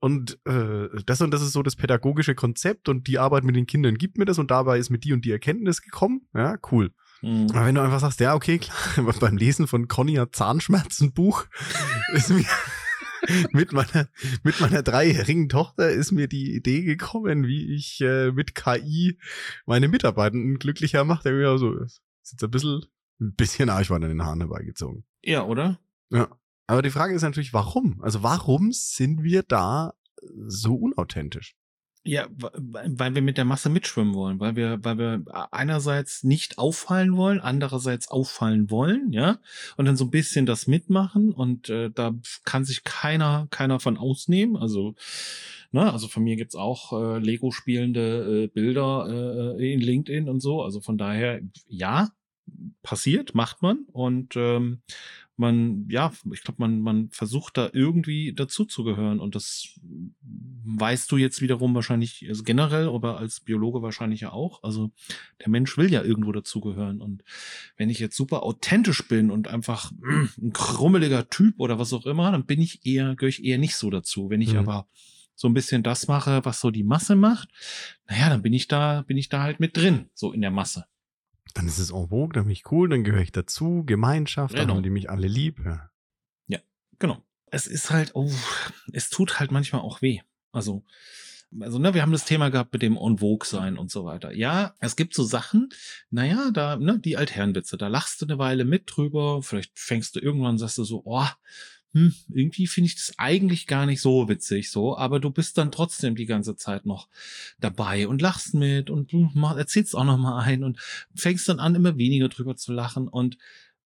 [0.00, 3.66] Und äh, das und das ist so das pädagogische Konzept und die Arbeit mit den
[3.66, 6.28] Kindern gibt mir das und dabei ist mir die und die Erkenntnis gekommen.
[6.34, 6.92] Ja, cool.
[7.22, 7.46] Mhm.
[7.52, 11.46] Aber wenn du einfach sagst, ja, okay, klar, beim Lesen von Conny Zahnschmerzenbuch
[12.12, 12.44] ist mir
[13.52, 14.08] mit meiner,
[14.42, 19.18] mit meiner dreijährigen Tochter ist mir die Idee gekommen, wie ich äh, mit KI
[19.66, 21.24] meine Mitarbeitenden glücklicher mache.
[21.24, 22.84] Der mir so ist jetzt ein bisschen,
[23.20, 25.04] ein bisschen Arschwein in den Haaren herbeigezogen.
[25.22, 25.78] Ja, oder?
[26.10, 26.28] Ja.
[26.66, 28.00] Aber die Frage ist natürlich, warum?
[28.02, 29.94] Also warum sind wir da
[30.46, 31.56] so unauthentisch?
[32.06, 37.16] Ja, weil wir mit der Masse mitschwimmen wollen, weil wir, weil wir einerseits nicht auffallen
[37.16, 39.38] wollen, andererseits auffallen wollen, ja,
[39.78, 42.14] und dann so ein bisschen das mitmachen und äh, da
[42.44, 44.58] kann sich keiner, keiner von ausnehmen.
[44.58, 44.94] Also,
[45.72, 50.40] ne, also von mir gibt's auch äh, Lego spielende äh, Bilder äh, in LinkedIn und
[50.40, 50.60] so.
[50.60, 52.10] Also von daher, ja,
[52.82, 54.82] passiert, macht man und ähm,
[55.36, 59.68] man, ja, ich glaube, man, man versucht da irgendwie dazuzugehören und das
[60.64, 64.62] weißt du jetzt wiederum wahrscheinlich also generell, aber als Biologe wahrscheinlich ja auch.
[64.62, 64.92] Also
[65.40, 67.24] der Mensch will ja irgendwo dazugehören und
[67.76, 72.06] wenn ich jetzt super authentisch bin und einfach mh, ein krummeliger Typ oder was auch
[72.06, 74.30] immer, dann bin ich eher, gehöre ich eher nicht so dazu.
[74.30, 74.60] Wenn ich mhm.
[74.60, 74.86] aber
[75.34, 77.48] so ein bisschen das mache, was so die Masse macht,
[78.08, 80.86] naja, dann bin ich da, bin ich da halt mit drin, so in der Masse
[81.52, 84.62] dann ist es en vogue, dann bin ich cool, dann gehöre ich dazu, Gemeinschaft, dann
[84.62, 84.74] genau.
[84.76, 85.60] haben die mich alle lieb.
[85.64, 85.90] Ja.
[86.46, 86.58] ja,
[86.98, 87.22] genau.
[87.46, 88.30] Es ist halt, oh,
[88.92, 90.20] es tut halt manchmal auch weh.
[90.50, 90.84] Also,
[91.60, 94.32] also, ne, wir haben das Thema gehabt mit dem On Vogue sein und so weiter.
[94.32, 95.68] Ja, es gibt so Sachen,
[96.10, 100.20] naja, da, ne, die Altherrenwitze, da lachst du eine Weile mit drüber, vielleicht fängst du
[100.20, 101.26] irgendwann, sagst du so, oh,
[101.94, 105.70] hm, irgendwie finde ich das eigentlich gar nicht so witzig, so, aber du bist dann
[105.70, 107.08] trotzdem die ganze Zeit noch
[107.60, 110.80] dabei und lachst mit und du erzählst auch noch mal ein und
[111.14, 113.38] fängst dann an, immer weniger drüber zu lachen und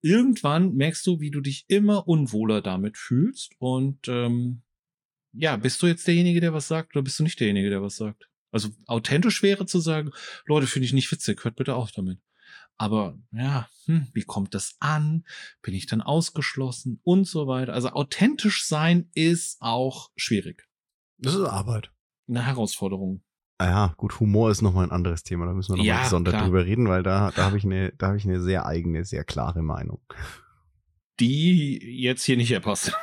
[0.03, 4.63] irgendwann merkst du, wie du dich immer unwohler damit fühlst und ähm,
[5.33, 7.97] ja, bist du jetzt derjenige, der was sagt oder bist du nicht derjenige, der was
[7.97, 8.29] sagt?
[8.53, 10.13] Also authentisch wäre zu sagen,
[10.47, 12.21] Leute, finde ich nicht witzig, hört bitte auf damit.
[12.79, 15.25] Aber ja, hm, wie kommt das an?
[15.63, 17.73] Bin ich dann ausgeschlossen und so weiter?
[17.73, 20.69] Also authentisch sein ist auch schwierig.
[21.19, 21.91] Das ist Arbeit.
[22.29, 23.23] Eine Herausforderung.
[23.59, 25.47] Ah ja, gut, Humor ist nochmal ein anderes Thema.
[25.47, 26.45] Da müssen wir nochmal ja, gesondert klar.
[26.45, 29.25] drüber reden, weil da, da habe ich eine, da habe ich eine sehr eigene, sehr
[29.25, 30.03] klare Meinung.
[31.19, 32.93] Die jetzt hier nicht erpasst.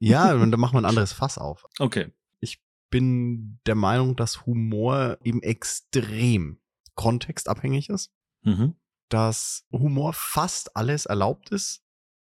[0.00, 1.64] Ja, da machen wir ein anderes Fass auf.
[1.78, 2.12] Okay.
[2.40, 6.58] Ich bin der Meinung, dass Humor eben extrem
[6.94, 8.12] kontextabhängig ist.
[8.42, 8.74] Mhm
[9.08, 11.82] dass Humor fast alles erlaubt ist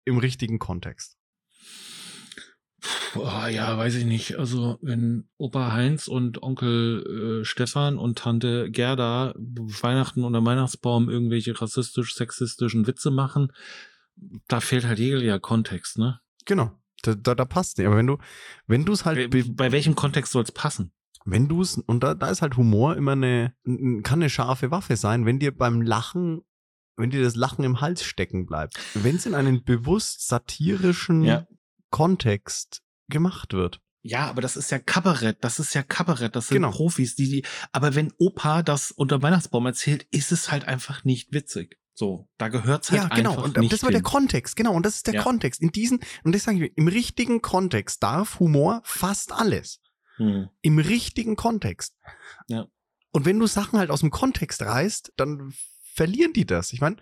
[0.05, 1.17] im richtigen Kontext.
[3.17, 4.37] Oh, ja, weiß ich nicht.
[4.37, 11.61] Also wenn Opa Heinz und Onkel äh, Stefan und Tante Gerda Weihnachten unter Weihnachtsbaum irgendwelche
[11.61, 13.53] rassistisch, sexistischen Witze machen,
[14.47, 16.21] da fehlt halt jeglicher Kontext, ne?
[16.45, 16.71] Genau.
[17.03, 17.87] Da, da, da passt nicht.
[17.87, 18.19] Aber wenn du,
[18.67, 19.31] wenn du es halt.
[19.31, 20.93] Bei, bei welchem Kontext soll es passen?
[21.27, 24.97] wenn du es, und da, da ist halt Humor immer eine, kann eine scharfe Waffe
[24.97, 26.43] sein, wenn dir beim Lachen,
[26.97, 28.75] wenn dir das Lachen im Hals stecken bleibt.
[28.95, 31.47] Wenn es in einen bewusst satirischen ja.
[31.91, 33.81] Kontext gemacht wird.
[34.03, 36.71] Ja, aber das ist ja Kabarett, das ist ja Kabarett, das sind genau.
[36.71, 41.33] Profis, die, die, aber wenn Opa das unter Weihnachtsbaum erzählt, ist es halt einfach nicht
[41.33, 41.77] witzig.
[41.93, 43.31] So, da gehört's halt ja, genau.
[43.31, 44.75] einfach und nicht das war der Kontext, genau.
[44.75, 45.23] Und das ist der ja.
[45.23, 45.61] Kontext.
[45.61, 49.81] In diesen, und das sage ich, im richtigen Kontext darf Humor fast alles.
[50.19, 50.51] Hm.
[50.61, 51.97] Im richtigen Kontext.
[52.49, 52.67] Ja.
[53.13, 55.55] Und wenn du Sachen halt aus dem Kontext reißt, dann
[55.97, 56.73] verlieren die das.
[56.73, 56.97] Ich meine,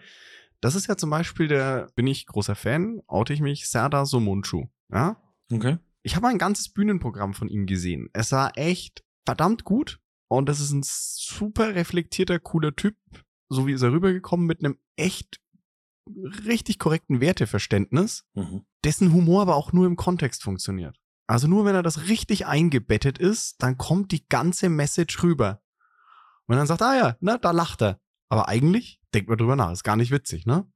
[0.60, 4.68] das ist ja zum Beispiel der, bin ich großer Fan, oute ich mich, Serdar Somunchu.
[4.90, 5.20] Ja?
[5.52, 5.78] Okay.
[6.02, 8.08] Ich habe ein ganzes Bühnenprogramm von ihm gesehen.
[8.12, 10.00] Es war echt verdammt gut.
[10.28, 12.96] Und das ist ein super reflektierter, cooler Typ,
[13.48, 15.38] so wie ist er rübergekommen, mit einem echt
[16.46, 18.64] richtig korrekten Werteverständnis, mhm.
[18.84, 20.98] dessen Humor aber auch nur im Kontext funktioniert.
[21.26, 25.62] Also nur wenn er das richtig eingebettet ist, dann kommt die ganze Message rüber.
[26.46, 28.00] Und dann sagt, ah ja, na, da lacht er.
[28.34, 30.66] Aber eigentlich denkt man drüber nach, ist gar nicht witzig, ne?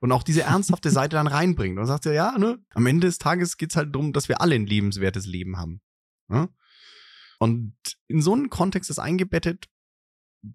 [0.00, 1.78] Und auch diese ernsthafte Seite dann reinbringt.
[1.78, 4.54] Und sagt er, ja, ne, am Ende des Tages geht's halt darum, dass wir alle
[4.54, 5.82] ein lebenswertes Leben haben.
[6.28, 6.48] Ne?
[7.38, 7.74] Und
[8.08, 9.68] in so einen Kontext ist eingebettet,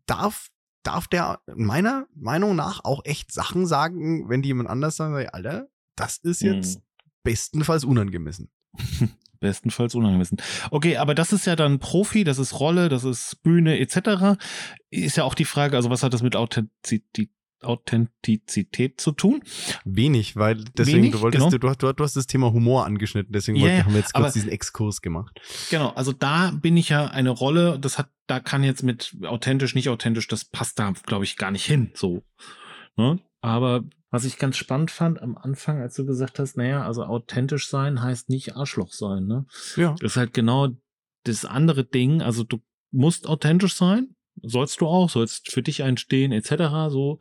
[0.08, 0.48] darf
[0.82, 5.68] darf der meiner Meinung nach auch echt Sachen sagen, wenn die jemand anders sagen, Alter,
[5.96, 6.84] das ist jetzt hm.
[7.24, 8.50] bestenfalls unangemessen.
[9.40, 10.38] bestenfalls unangemessen.
[10.72, 14.40] Okay, aber das ist ja dann Profi, das ist Rolle, das ist Bühne etc.
[14.90, 17.30] Ist ja auch die Frage, also was hat das mit Authentizität
[17.64, 19.42] Authentizität zu tun.
[19.84, 21.74] Wenig, weil deswegen, Wenig, du wolltest, genau.
[21.74, 24.32] du, du, du, hast das Thema Humor angeschnitten, deswegen yeah, haben wir jetzt kurz aber,
[24.32, 25.40] diesen Exkurs gemacht.
[25.72, 29.74] Genau, also da bin ich ja eine Rolle, das hat, da kann jetzt mit authentisch,
[29.74, 32.24] nicht authentisch, das passt da, glaube ich, gar nicht hin, so.
[32.96, 33.20] Ne?
[33.42, 37.70] Aber was ich ganz spannend fand am Anfang, als du gesagt hast, naja, also authentisch
[37.70, 39.46] sein heißt nicht Arschloch sein, ne?
[39.76, 39.96] Ja.
[40.00, 40.70] Das ist halt genau
[41.24, 42.60] das andere Ding, also du
[42.92, 46.90] musst authentisch sein, sollst du auch, sollst für dich einstehen, etc.
[46.90, 47.20] So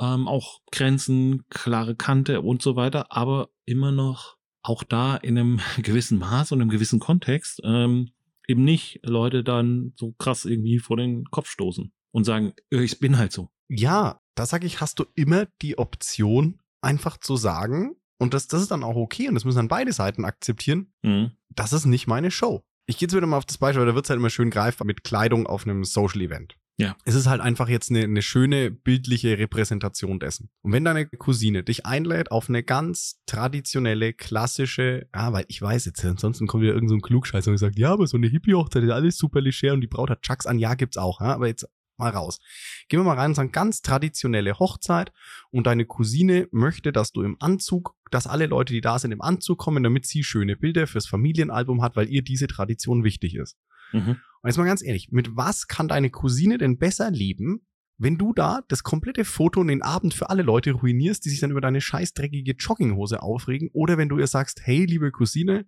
[0.00, 5.60] ähm, auch Grenzen, klare Kante und so weiter, aber immer noch auch da in einem
[5.82, 8.10] gewissen Maß und einem gewissen Kontext ähm,
[8.46, 12.98] eben nicht Leute dann so krass irgendwie vor den Kopf stoßen und sagen, äh, ich
[12.98, 13.50] bin halt so.
[13.70, 18.62] Ja, da sage ich, hast du immer die Option, einfach zu sagen, und das, das
[18.62, 21.32] ist dann auch okay, und das müssen dann beide Seiten akzeptieren, mhm.
[21.50, 22.62] das ist nicht meine Show.
[22.86, 24.86] Ich gehe jetzt wieder mal auf das Beispiel, da wird es halt immer schön greifbar
[24.86, 26.56] mit Kleidung auf einem Social Event.
[26.78, 26.96] Ja.
[27.04, 30.48] Es ist halt einfach jetzt eine, eine schöne bildliche Repräsentation dessen.
[30.62, 35.84] Und wenn deine Cousine dich einlädt auf eine ganz traditionelle, klassische, ah, weil ich weiß
[35.84, 38.90] jetzt, ansonsten kommt wieder irgendein so Klugscheißer und sagt, ja, aber so eine Hippie-Hochzeit ist
[38.90, 41.68] alles super leger und die Braut hat Chucks an, ja, gibt's auch, ja, aber jetzt
[42.00, 42.40] mal raus.
[42.88, 45.12] Gehen wir mal rein und sagen, ganz traditionelle Hochzeit
[45.50, 49.22] und deine Cousine möchte, dass du im Anzug, dass alle Leute, die da sind, im
[49.22, 53.56] Anzug kommen, damit sie schöne Bilder fürs Familienalbum hat, weil ihr diese Tradition wichtig ist.
[53.92, 54.16] Mhm.
[54.42, 57.66] Und jetzt mal ganz ehrlich, mit was kann deine Cousine denn besser leben,
[57.98, 61.40] wenn du da das komplette Foto und den Abend für alle Leute ruinierst, die sich
[61.40, 65.66] dann über deine scheißdreckige Jogginghose aufregen, oder wenn du ihr sagst, hey, liebe Cousine,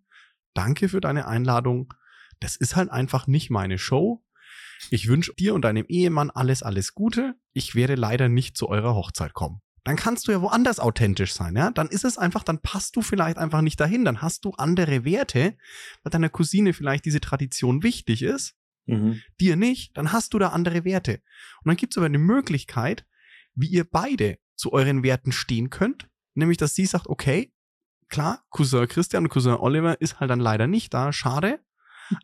[0.55, 1.93] danke für deine Einladung,
[2.41, 4.25] das ist halt einfach nicht meine Show,
[4.91, 7.35] ich wünsche dir und deinem Ehemann alles, alles Gute.
[7.53, 9.61] Ich werde leider nicht zu eurer Hochzeit kommen.
[9.85, 11.71] Dann kannst du ja woanders authentisch sein, ja?
[11.71, 14.05] Dann ist es einfach, dann passt du vielleicht einfach nicht dahin.
[14.05, 15.57] Dann hast du andere Werte,
[16.03, 18.55] weil deiner Cousine vielleicht diese Tradition wichtig ist.
[18.87, 19.21] Mhm.
[19.41, 21.15] Dir nicht, dann hast du da andere Werte.
[21.63, 23.07] Und dann gibt es aber eine Möglichkeit,
[23.55, 26.09] wie ihr beide zu euren Werten stehen könnt.
[26.35, 27.53] Nämlich, dass sie sagt, okay,
[28.09, 31.61] klar, Cousin Christian und Cousin Oliver ist halt dann leider nicht da, schade.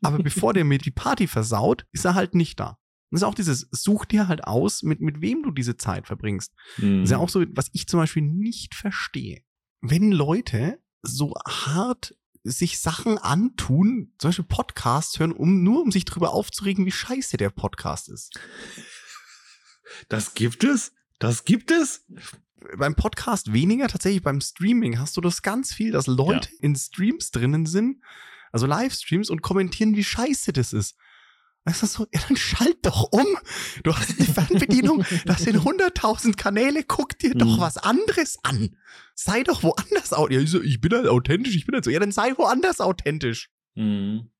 [0.02, 2.78] Aber bevor der mir die Party versaut, ist er halt nicht da.
[3.10, 6.52] Das ist auch dieses, such dir halt aus, mit, mit wem du diese Zeit verbringst.
[6.76, 7.00] Mhm.
[7.00, 9.42] Das ist ja auch so, was ich zum Beispiel nicht verstehe.
[9.80, 16.04] Wenn Leute so hart sich Sachen antun, zum Beispiel Podcasts hören, um nur um sich
[16.04, 18.38] drüber aufzuregen, wie scheiße der Podcast ist.
[20.08, 20.92] Das gibt es?
[21.18, 22.04] Das gibt es?
[22.76, 26.58] Beim Podcast weniger, tatsächlich beim Streaming hast du das ganz viel, dass Leute ja.
[26.60, 28.02] in Streams drinnen sind,
[28.52, 30.96] also Livestreams und kommentieren, wie scheiße das ist.
[31.64, 33.26] Weißt du so, ja, dann schalt doch um.
[33.82, 37.60] Du hast eine Fernbedienung, das sind 100.000 Kanäle, guck dir doch mhm.
[37.60, 38.76] was anderes an.
[39.14, 40.54] Sei doch woanders authentisch.
[40.54, 41.90] Ja, ich bin halt authentisch, ich bin halt so.
[41.90, 43.50] Ja, dann sei woanders authentisch.
[43.74, 44.30] Mhm.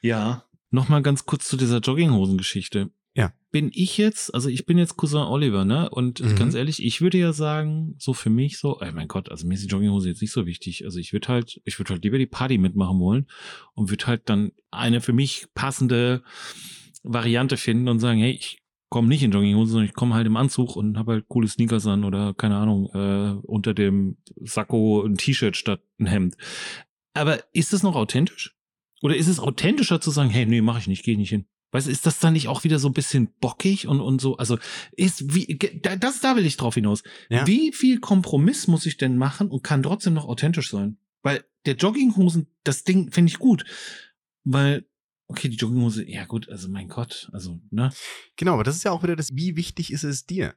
[0.00, 2.90] Ja, nochmal ganz kurz zu dieser Jogginghosen-Geschichte.
[3.14, 3.32] Ja.
[3.50, 5.90] Bin ich jetzt, also ich bin jetzt Cousin Oliver, ne?
[5.90, 6.36] Und mhm.
[6.36, 9.54] ganz ehrlich, ich würde ja sagen, so für mich so, ey mein Gott, also mir
[9.54, 10.84] ist die Jogginghose jetzt nicht so wichtig.
[10.84, 13.26] Also ich würde halt, ich würde halt lieber die Party mitmachen wollen
[13.74, 16.22] und würde halt dann eine für mich passende
[17.02, 20.36] Variante finden und sagen, hey, ich komme nicht in Jogginghose, sondern ich komme halt im
[20.36, 25.16] Anzug und habe halt coole Sneakers an oder keine Ahnung, äh, unter dem Sakko ein
[25.16, 26.36] T-Shirt statt ein Hemd.
[27.14, 28.56] Aber ist das noch authentisch?
[29.02, 31.46] Oder ist es authentischer zu sagen, hey, nee, mache ich nicht, gehe nicht hin?
[31.72, 34.36] Weißt du, ist das dann nicht auch wieder so ein bisschen bockig und, und so?
[34.36, 34.58] Also
[34.92, 37.02] ist wie, das, da will ich drauf hinaus.
[37.28, 37.46] Ja.
[37.46, 40.98] Wie viel Kompromiss muss ich denn machen und kann trotzdem noch authentisch sein?
[41.22, 43.64] Weil der Jogginghosen, das Ding finde ich gut.
[44.44, 44.86] Weil,
[45.28, 47.90] okay, die Jogginghose, ja gut, also mein Gott, also, ne?
[48.36, 50.54] Genau, aber das ist ja auch wieder das, wie wichtig ist es dir?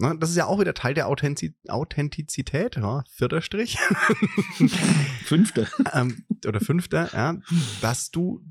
[0.00, 3.78] Ne, das ist ja auch wieder Teil der Authentiz Authentizität, ja, vierter Strich.
[5.24, 5.66] Fünfter.
[5.92, 7.36] ähm, oder fünfter, ja,
[7.80, 8.44] dass du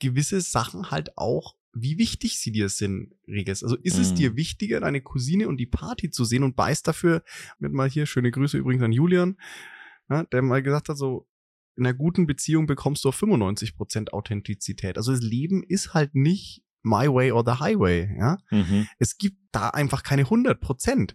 [0.00, 3.64] gewisse Sachen halt auch, wie wichtig sie dir sind, regelst.
[3.64, 4.00] Also ist mm.
[4.00, 4.36] es dir mhm.
[4.36, 7.22] wichtiger, deine Cousine und die Party zu sehen und beißt dafür,
[7.58, 9.36] mit mal hier, schöne Grüße übrigens an Julian,
[10.08, 11.28] ja, der mal gesagt hat, so,
[11.76, 14.96] in einer guten Beziehung bekommst du auf 95% Authentizität.
[14.96, 18.38] Also das Leben ist halt nicht my way or the highway, ja.
[18.50, 18.86] Mhm.
[18.98, 21.14] Es gibt da einfach keine 100%.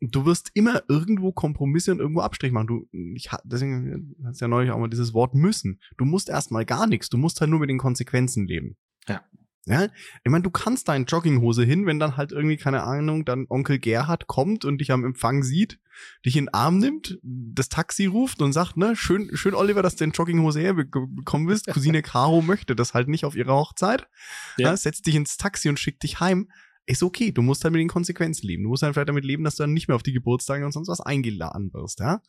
[0.00, 2.66] Du wirst immer irgendwo Kompromisse und irgendwo Abstrich machen.
[2.66, 5.80] Du, ich, deswegen hast ja neulich auch mal dieses Wort müssen.
[5.96, 7.08] Du musst erstmal gar nichts.
[7.08, 8.76] Du musst halt nur mit den Konsequenzen leben.
[9.08, 9.22] Ja.
[9.66, 13.46] Ja, ich meine, du kannst deine Jogginghose hin, wenn dann halt irgendwie, keine Ahnung, dann
[13.48, 15.78] Onkel Gerhard kommt und dich am Empfang sieht,
[16.26, 19.96] dich in den Arm nimmt, das Taxi ruft und sagt, ne, schön, schön Oliver, dass
[19.96, 21.66] du in Jogginghose herbekommen bist.
[21.72, 24.06] Cousine Caro möchte das halt nicht auf ihrer Hochzeit.
[24.58, 24.68] Ja.
[24.68, 24.76] ja.
[24.76, 26.50] setzt dich ins Taxi und schickt dich heim.
[26.86, 28.62] Ist okay, du musst halt mit den Konsequenzen leben.
[28.64, 30.72] Du musst halt vielleicht damit leben, dass du dann nicht mehr auf die Geburtstage und
[30.72, 32.20] sonst was eingeladen wirst, ja.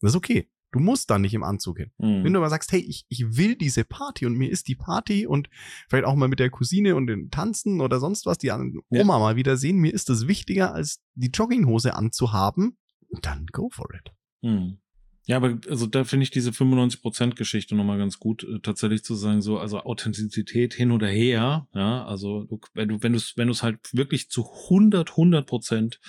[0.00, 0.48] Das ist okay.
[0.72, 1.90] Du musst da nicht im Anzug hin.
[1.98, 2.24] Mhm.
[2.24, 5.26] Wenn du aber sagst, hey, ich, ich will diese Party und mir ist die Party
[5.26, 5.50] und
[5.88, 9.04] vielleicht auch mal mit der Cousine und den Tanzen oder sonst was, die Oma ja.
[9.04, 12.78] mal wieder sehen, mir ist das wichtiger, als die Jogginghose anzuhaben,
[13.22, 14.12] dann go for it.
[14.42, 14.78] Mhm.
[15.26, 19.42] Ja, aber also da finde ich diese 95%-Geschichte nochmal ganz gut, äh, tatsächlich zu sagen,
[19.42, 23.46] so, also Authentizität hin oder her, ja, also du, wenn du, wenn du es, wenn
[23.46, 26.00] du es halt wirklich zu 100, 100 Prozent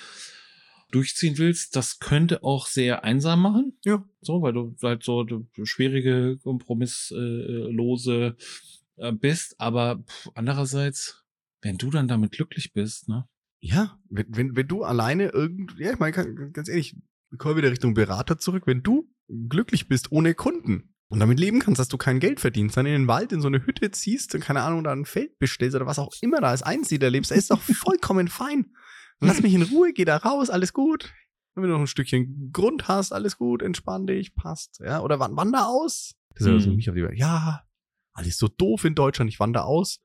[0.92, 3.78] durchziehen willst, das könnte auch sehr einsam machen.
[3.84, 4.04] Ja.
[4.20, 5.26] So, weil du halt so
[5.64, 8.36] schwierige, kompromisslose
[8.96, 9.58] äh, bist.
[9.58, 11.24] Aber pff, andererseits,
[11.62, 13.26] wenn du dann damit glücklich bist, ne?
[13.60, 16.12] Ja, wenn, wenn, wenn du alleine irgend, ja, ich meine,
[16.52, 16.96] ganz ehrlich,
[17.32, 19.10] wir kommen wieder Richtung Berater zurück, wenn du
[19.48, 22.92] glücklich bist ohne Kunden und damit leben kannst, dass du kein Geld verdienst, dann in
[22.92, 25.86] den Wald in so eine Hütte ziehst und keine Ahnung, da ein Feld bestellst oder
[25.86, 28.74] was auch immer da als Einsiedler lebst, da ist doch vollkommen fein.
[29.20, 31.14] Lass mich in Ruhe, geh da raus, alles gut.
[31.54, 34.80] Wenn du noch ein Stückchen Grund hast, alles gut, entspann dich, passt.
[34.84, 36.14] Ja, oder wander aus.
[36.34, 36.76] Das ist mhm.
[36.76, 37.62] nicht auf die Ja,
[38.12, 40.00] alles so doof in Deutschland, ich wandere aus.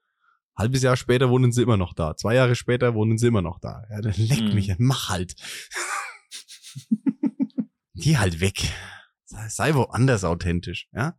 [0.56, 2.16] Halbes Jahr später wohnen sie immer noch da.
[2.16, 3.84] Zwei Jahre später wohnen sie immer noch da.
[3.90, 4.54] Ja, dann leck mhm.
[4.54, 5.36] mich, mach halt.
[7.96, 8.72] Geh halt weg.
[9.26, 11.18] Sei, woanders authentisch, ja.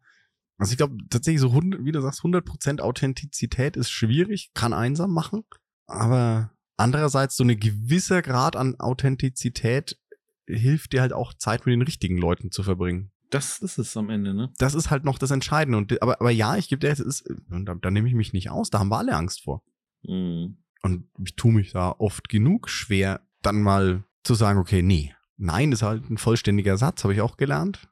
[0.56, 5.44] Also ich glaube tatsächlich so, wie du sagst, 100% Authentizität ist schwierig, kann einsam machen,
[5.86, 9.98] aber Andererseits so eine gewisser Grad an Authentizität
[10.46, 13.10] hilft dir halt auch Zeit mit den richtigen Leuten zu verbringen.
[13.30, 14.52] Das ist es am Ende, ne?
[14.58, 15.76] Das ist halt noch das Entscheidende.
[15.76, 18.50] Und, aber, aber ja, ich gebe dir, das ist, da, da nehme ich mich nicht
[18.50, 19.64] aus, da haben wir alle Angst vor.
[20.04, 20.58] Mhm.
[20.82, 25.72] Und ich tue mich da oft genug schwer, dann mal zu sagen, okay, nee, nein
[25.72, 27.88] ist halt ein vollständiger Satz, habe ich auch gelernt.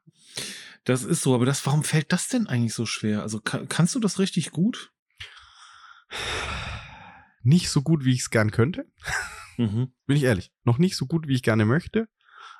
[0.83, 3.21] Das ist so, aber das, warum fällt das denn eigentlich so schwer?
[3.21, 4.93] Also kann, kannst du das richtig gut?
[7.47, 8.85] nicht so gut, wie ich es gern könnte.
[9.57, 9.91] Mhm.
[10.05, 10.51] Bin ich ehrlich.
[10.65, 12.07] Noch nicht so gut, wie ich gerne möchte.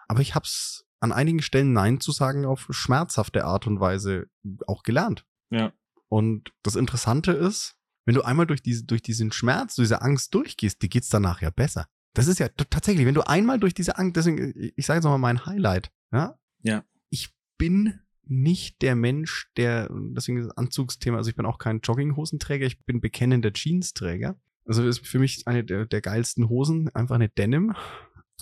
[0.08, 4.28] Aber ich habe es an einigen Stellen Nein zu sagen auf schmerzhafte Art und Weise
[4.66, 5.26] auch gelernt.
[5.52, 5.74] Ja.
[6.10, 10.34] Und das Interessante ist, wenn du einmal durch, diese, durch diesen Schmerz, durch diese Angst
[10.34, 11.88] durchgehst, dir geht's danach ja besser.
[12.18, 15.20] Das ist ja tatsächlich, wenn du einmal durch diese Angst, deswegen, ich sage jetzt nochmal
[15.20, 16.40] mein Highlight, ja?
[16.64, 16.84] Ja.
[17.12, 22.66] Ich bin nicht der Mensch, der, deswegen das Anzugsthema, also ich bin auch kein Jogginghosenträger,
[22.66, 24.36] ich bin bekennender Jeansträger.
[24.66, 27.76] Also das ist für mich eine der, der geilsten Hosen, einfach eine Denim.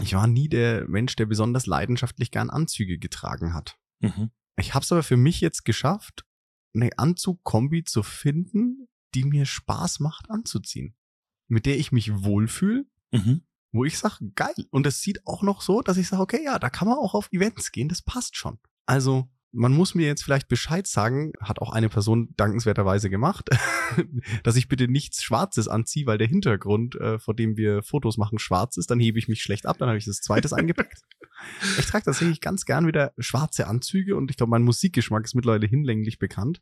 [0.02, 3.78] Ich war nie der Mensch, der besonders leidenschaftlich gern Anzüge getragen hat.
[4.00, 4.32] Mhm.
[4.56, 6.26] Ich habe es aber für mich jetzt geschafft,
[6.74, 10.96] eine Anzugkombi zu finden, die mir Spaß macht anzuziehen.
[11.50, 13.42] Mit der ich mich wohlfühle, mhm.
[13.76, 14.54] Wo ich sage, geil.
[14.72, 17.14] Und es sieht auch noch so, dass ich sage, okay, ja, da kann man auch
[17.14, 18.58] auf Events gehen, das passt schon.
[18.86, 23.50] Also man muss mir jetzt vielleicht Bescheid sagen, hat auch eine Person dankenswerterweise gemacht,
[24.44, 28.38] dass ich bitte nichts Schwarzes anziehe, weil der Hintergrund, äh, vor dem wir Fotos machen,
[28.38, 28.92] schwarz ist.
[28.92, 31.02] Dann hebe ich mich schlecht ab, dann habe ich das zweites eingepackt.
[31.78, 35.68] Ich trage tatsächlich ganz gern wieder schwarze Anzüge und ich glaube, mein Musikgeschmack ist mittlerweile
[35.68, 36.62] hinlänglich bekannt.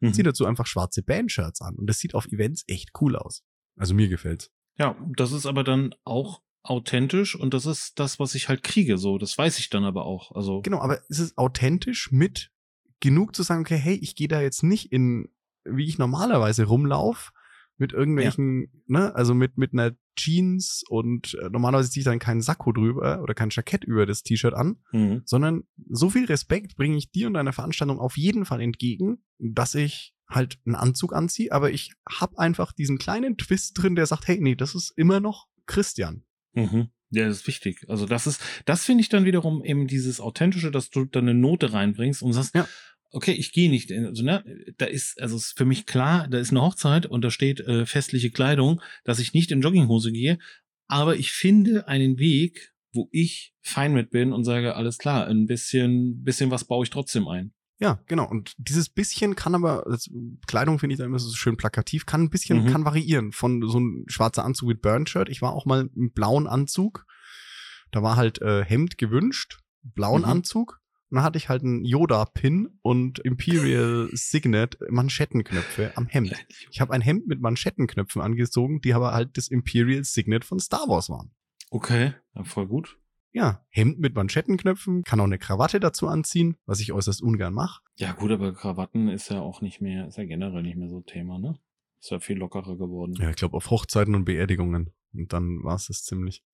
[0.00, 0.12] Mhm.
[0.12, 3.42] Ziehe dazu einfach schwarze Bandshirts an und das sieht auf Events echt cool aus.
[3.76, 4.52] Also mir gefällt's.
[4.78, 8.98] Ja, das ist aber dann auch authentisch und das ist das, was ich halt kriege.
[8.98, 10.32] So, das weiß ich dann aber auch.
[10.32, 12.50] Also genau, aber ist es authentisch mit
[13.00, 15.28] genug zu sagen, okay, hey, ich gehe da jetzt nicht in,
[15.64, 17.32] wie ich normalerweise rumlauf,
[17.80, 18.68] mit irgendwelchen, ja.
[18.88, 23.22] ne, also mit mit einer Jeans und äh, normalerweise ziehe ich dann keinen Sakko drüber
[23.22, 25.22] oder kein Jackett über das T-Shirt an, mhm.
[25.24, 29.74] sondern so viel Respekt bringe ich dir und deiner Veranstaltung auf jeden Fall entgegen, dass
[29.74, 34.28] ich halt einen Anzug anziehe, aber ich habe einfach diesen kleinen Twist drin, der sagt,
[34.28, 36.24] hey, nee, das ist immer noch Christian.
[36.52, 36.88] Mhm.
[37.10, 37.84] Ja, das ist wichtig.
[37.88, 41.38] Also das ist, das finde ich dann wiederum eben dieses Authentische, dass du dann eine
[41.38, 42.68] Note reinbringst und sagst, ja.
[43.10, 44.44] okay, ich gehe nicht, in, also ne,
[44.78, 47.84] da ist, also ist für mich klar, da ist eine Hochzeit und da steht äh,
[47.84, 50.38] festliche Kleidung, dass ich nicht in Jogginghose gehe,
[50.86, 55.46] aber ich finde einen Weg, wo ich fein mit bin und sage, alles klar, ein
[55.46, 57.52] bisschen, bisschen was baue ich trotzdem ein.
[57.80, 58.28] Ja, genau.
[58.28, 59.84] Und dieses bisschen kann aber,
[60.46, 62.66] Kleidung finde ich da immer so schön plakativ, kann ein bisschen, mhm.
[62.72, 63.32] kann variieren.
[63.32, 65.30] Von so ein schwarzer Anzug mit Burn-Shirt.
[65.30, 67.06] Ich war auch mal im blauen Anzug.
[67.90, 70.28] Da war halt äh, Hemd gewünscht, blauen mhm.
[70.28, 70.80] Anzug.
[71.08, 76.34] Und dann hatte ich halt einen Yoda-Pin und Imperial Signet Manschettenknöpfe am Hemd.
[76.70, 80.86] Ich habe ein Hemd mit Manschettenknöpfen angezogen, die aber halt das Imperial Signet von Star
[80.86, 81.32] Wars waren.
[81.70, 82.99] Okay, ja, voll gut
[83.32, 87.80] ja, Hemd mit Manschettenknöpfen, kann auch eine Krawatte dazu anziehen, was ich äußerst ungern mache.
[87.96, 91.00] Ja, gut, aber Krawatten ist ja auch nicht mehr, ist ja generell nicht mehr so
[91.00, 91.58] Thema, ne?
[92.00, 93.14] Ist ja viel lockerer geworden.
[93.18, 94.92] Ja, ich glaube auf Hochzeiten und Beerdigungen.
[95.12, 96.44] Und dann war es das ziemlich.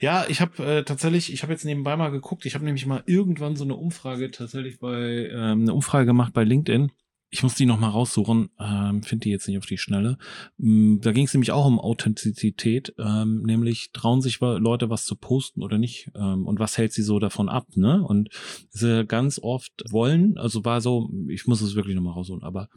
[0.00, 3.02] Ja, ich habe äh, tatsächlich, ich habe jetzt nebenbei mal geguckt, ich habe nämlich mal
[3.06, 6.90] irgendwann so eine Umfrage tatsächlich bei, ähm, eine Umfrage gemacht bei LinkedIn
[7.30, 10.16] ich muss die noch mal raussuchen, ähm, finde die jetzt nicht auf die Schnelle.
[10.58, 15.14] Ähm, da ging es nämlich auch um Authentizität, ähm, nämlich trauen sich Leute was zu
[15.14, 18.02] posten oder nicht ähm, und was hält sie so davon ab, ne?
[18.02, 18.30] Und
[18.70, 22.68] sie ganz oft wollen, also war so, ich muss es wirklich noch mal raussuchen, aber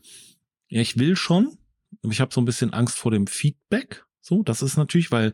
[0.68, 1.58] ja, ich will schon,
[2.10, 5.34] ich habe so ein bisschen Angst vor dem Feedback, so, das ist natürlich, weil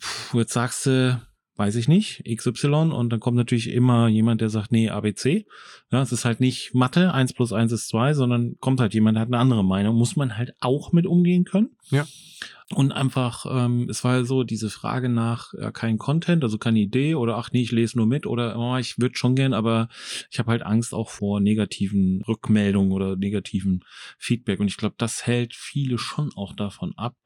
[0.00, 1.20] pff, jetzt sagst du,
[1.58, 5.44] weiß ich nicht, XY und dann kommt natürlich immer jemand, der sagt, nee, ABC.
[5.90, 9.16] Ja, es ist halt nicht Mathe, eins plus eins ist zwei, sondern kommt halt jemand,
[9.16, 11.70] der hat eine andere Meinung, muss man halt auch mit umgehen können.
[11.90, 12.06] Ja.
[12.74, 17.16] Und einfach, ähm, es war so diese Frage nach ja, kein Content, also keine Idee
[17.16, 19.88] oder ach nee, ich lese nur mit oder oh, ich würde schon gern, aber
[20.30, 23.84] ich habe halt Angst auch vor negativen Rückmeldungen oder negativen
[24.16, 24.60] Feedback.
[24.60, 27.16] Und ich glaube, das hält viele schon auch davon ab,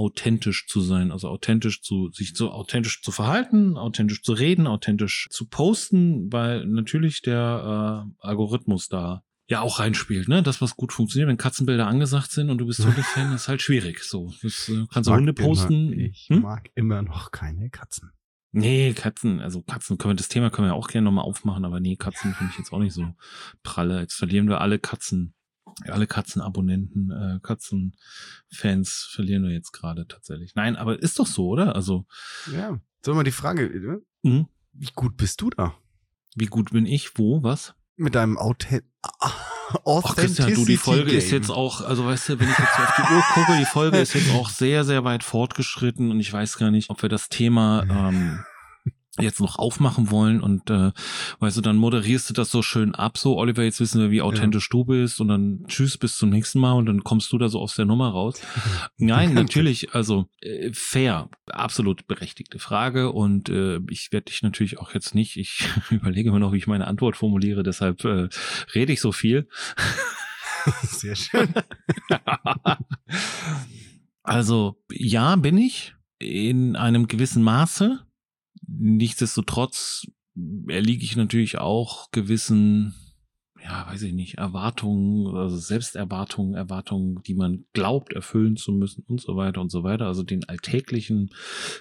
[0.00, 5.28] authentisch zu sein, also authentisch zu, sich so authentisch zu verhalten, authentisch zu reden, authentisch
[5.30, 10.42] zu posten, weil natürlich der äh, Algorithmus da ja auch reinspielt, ne?
[10.42, 14.02] Das, was gut funktioniert, wenn Katzenbilder angesagt sind und du bist Hundefan, ist halt schwierig.
[14.02, 15.92] So, das, äh, kannst du Hunde posten.
[15.92, 16.40] Immer, ich hm?
[16.40, 18.12] mag immer noch keine Katzen.
[18.52, 21.78] Nee, Katzen, also Katzen können wir, das Thema können wir auch gerne nochmal aufmachen, aber
[21.78, 23.14] nee, Katzen finde ich jetzt auch nicht so
[23.62, 24.00] pralle.
[24.00, 25.34] Jetzt verlieren wir alle Katzen
[25.88, 30.54] alle Katzenabonnenten, äh, Katzenfans verlieren wir jetzt gerade tatsächlich.
[30.54, 31.74] Nein, aber ist doch so, oder?
[31.74, 32.06] Also.
[32.52, 32.78] Ja.
[33.04, 34.46] So mal die Frage, äh, mhm.
[34.72, 35.74] wie gut bist du da?
[36.34, 37.18] Wie gut bin ich?
[37.18, 37.42] Wo?
[37.42, 37.74] Was?
[37.96, 38.84] Mit deinem Authent
[39.84, 42.94] Ach, Christian, du, die Folge ist jetzt auch, also weißt du, wenn ich jetzt auf
[42.96, 46.58] die Uhr gucke, die Folge ist jetzt auch sehr, sehr weit fortgeschritten und ich weiß
[46.58, 48.44] gar nicht, ob wir das Thema ähm,
[49.22, 50.92] jetzt noch aufmachen wollen und äh,
[51.38, 54.22] weißt du, dann moderierst du das so schön ab, so Oliver, jetzt wissen wir, wie
[54.22, 54.78] authentisch ja.
[54.78, 57.60] du bist und dann tschüss, bis zum nächsten Mal und dann kommst du da so
[57.60, 58.40] aus der Nummer raus.
[58.98, 64.94] Nein, natürlich, also äh, fair, absolut berechtigte Frage und äh, ich werde dich natürlich auch
[64.94, 68.28] jetzt nicht, ich überlege mir noch, wie ich meine Antwort formuliere, deshalb äh,
[68.74, 69.48] rede ich so viel.
[70.82, 71.54] Sehr schön.
[74.22, 78.00] also ja, bin ich in einem gewissen Maße
[78.78, 80.06] nichtsdestotrotz
[80.68, 82.94] erliege ich natürlich auch gewissen
[83.64, 89.20] ja, weiß ich nicht, Erwartungen, also Selbsterwartungen, Erwartungen, die man glaubt erfüllen zu müssen und
[89.20, 90.06] so weiter und so weiter.
[90.06, 91.30] Also den alltäglichen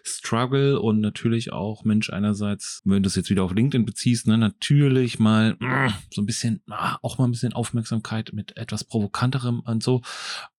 [0.03, 4.37] Struggle und natürlich auch, Mensch, einerseits, wenn du das jetzt wieder auf LinkedIn beziehst, ne,
[4.37, 9.61] natürlich mal mm, so ein bisschen, ah, auch mal ein bisschen Aufmerksamkeit mit etwas Provokanterem
[9.61, 10.01] und so.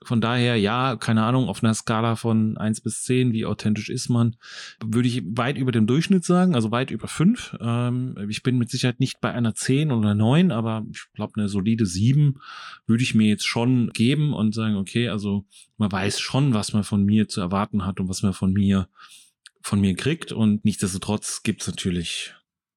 [0.02, 4.08] Von daher, ja, keine Ahnung, auf einer Skala von eins bis zehn wie authentisch ist
[4.08, 4.36] man,
[4.82, 8.70] würde ich weit über dem Durchschnitt sagen, also weit über fünf Ähm, ich bin mit
[8.70, 12.40] Sicherheit nicht bei einer zehn oder neun aber ich glaube, eine solide sieben
[12.86, 15.44] würde ich mir jetzt schon geben und sagen, okay, also
[15.76, 18.88] man weiß schon, was man von mir zu erwarten hat und was man von mir
[19.62, 22.34] von mir kriegt und nichtsdestotrotz gibt es natürlich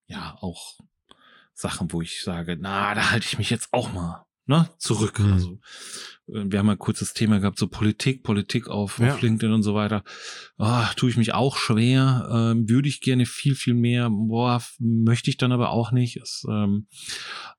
[0.07, 0.79] ja auch
[1.53, 5.19] Sachen, wo ich sage, na, da halte ich mich jetzt auch mal ne, zurück.
[5.19, 5.33] Mhm.
[5.33, 5.59] Also
[6.27, 9.13] wir haben ein kurzes Thema gehabt, so Politik, Politik auf, ja.
[9.13, 10.03] auf LinkedIn und so weiter.
[10.57, 12.29] Oh, tue ich mich auch schwer.
[12.31, 14.09] Ähm, würde ich gerne viel, viel mehr.
[14.09, 16.17] Boah, möchte ich dann aber auch nicht.
[16.17, 16.87] Es, ähm,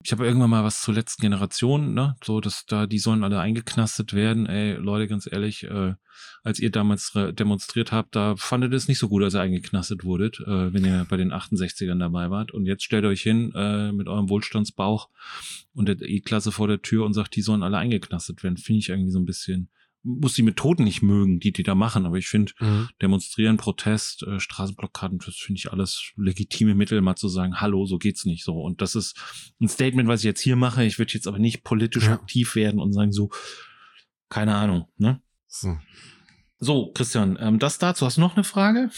[0.02, 2.16] ich habe irgendwann mal was zur letzten Generation, ne?
[2.24, 4.46] So, dass da, die sollen alle eingeknastet werden.
[4.46, 5.94] Ey, Leute, ganz ehrlich, äh,
[6.42, 10.04] als ihr damals demonstriert habt, da fandet ihr es nicht so gut, als ihr eingeknastet
[10.04, 12.52] wurdet, äh, wenn ihr bei den 68ern dabei wart.
[12.52, 15.08] Und jetzt stellt euch hin äh, mit eurem Wohlstandsbauch
[15.74, 18.53] und der E-Klasse vor der Tür und sagt, die sollen alle eingeknastet werden.
[18.56, 19.70] Finde ich irgendwie so ein bisschen
[20.04, 22.88] muss die Methoden nicht mögen, die die da machen, aber ich finde, mhm.
[23.00, 27.98] demonstrieren, Protest, äh, Straßenblockaden, das finde ich alles legitime Mittel, mal zu sagen, hallo, so
[27.98, 28.60] geht's nicht so.
[28.60, 29.18] Und das ist
[29.60, 30.84] ein Statement, was ich jetzt hier mache.
[30.84, 32.12] Ich würde jetzt aber nicht politisch ja.
[32.12, 33.30] aktiv werden und sagen so,
[34.28, 35.22] keine Ahnung, ne?
[35.46, 35.78] So.
[36.58, 38.04] So, Christian, ähm, das dazu.
[38.04, 38.90] Hast du noch eine Frage?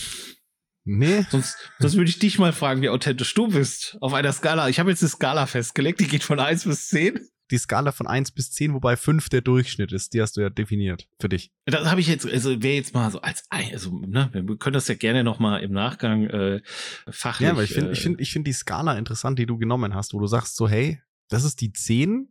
[0.85, 1.25] Nee.
[1.31, 3.97] Sonst, sonst würde ich dich mal fragen, wie authentisch du bist.
[4.01, 4.69] Auf einer Skala.
[4.69, 7.29] Ich habe jetzt eine Skala festgelegt, die geht von 1 bis 10.
[7.51, 10.51] Die Skala von 1 bis 10, wobei 5 der Durchschnitt ist, die hast du ja
[10.51, 11.53] definiert für dich.
[11.65, 14.89] Das habe ich jetzt, also wäre jetzt mal so als, also, ne, wir können das
[14.89, 16.61] ja gerne noch mal im Nachgang äh,
[17.09, 17.47] fachlich.
[17.47, 19.95] Ja, aber ich finde, äh, ich finde, ich finde die Skala interessant, die du genommen
[19.95, 22.29] hast, wo du sagst so, hey, das ist die 10,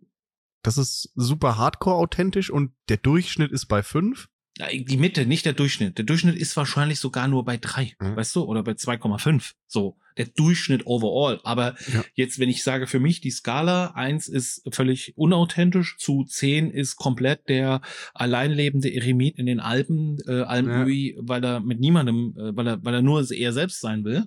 [0.63, 4.27] das ist super hardcore authentisch und der Durchschnitt ist bei 5.
[4.57, 5.97] Die Mitte, nicht der Durchschnitt.
[5.97, 8.15] Der Durchschnitt ist wahrscheinlich sogar nur bei drei, Mhm.
[8.15, 9.53] weißt du, oder bei 2,5.
[9.67, 11.41] So, der Durchschnitt overall.
[11.43, 12.05] Aber Ja.
[12.13, 16.95] jetzt, wenn ich sage, für mich die Skala, eins ist völlig unauthentisch, zu zehn ist
[16.95, 17.81] komplett der
[18.13, 22.93] alleinlebende Eremit in den Alpen, äh, Almöhi, weil er mit niemandem, äh, weil er, weil
[22.93, 24.25] er nur er selbst sein will.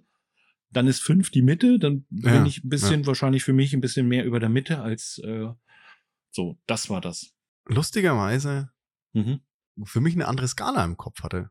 [0.70, 3.80] Dann ist fünf die Mitte, dann Ja, bin ich ein bisschen, wahrscheinlich für mich ein
[3.80, 5.46] bisschen mehr über der Mitte als äh,
[6.30, 7.32] so, das war das.
[7.66, 8.70] Lustigerweise
[9.14, 9.40] Mhm.
[9.84, 11.50] Für mich eine andere Skala im Kopf hatte.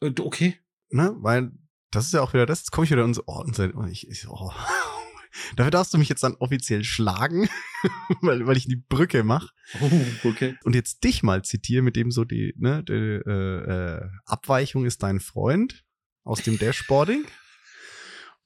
[0.00, 0.56] Äh, Okay.
[0.90, 1.14] Ne?
[1.18, 1.52] Weil
[1.90, 3.64] das ist ja auch wieder das, jetzt komme ich wieder in so, oh, und so,
[3.74, 4.52] oh, ich, ich, oh.
[5.56, 7.48] Dafür darfst du mich jetzt dann offiziell schlagen,
[8.22, 9.50] weil, weil ich die Brücke mache.
[9.80, 9.90] Oh,
[10.24, 10.56] okay.
[10.64, 15.02] und jetzt dich mal zitiere, mit dem so die, ne, die äh, äh, Abweichung ist
[15.02, 15.84] dein Freund
[16.24, 17.24] aus dem Dashboarding.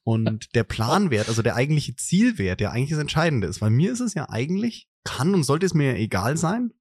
[0.05, 4.01] Und der Planwert, also der eigentliche Zielwert, der eigentlich das Entscheidende ist, weil mir ist
[4.01, 6.73] es ja eigentlich, kann und sollte es mir ja egal sein,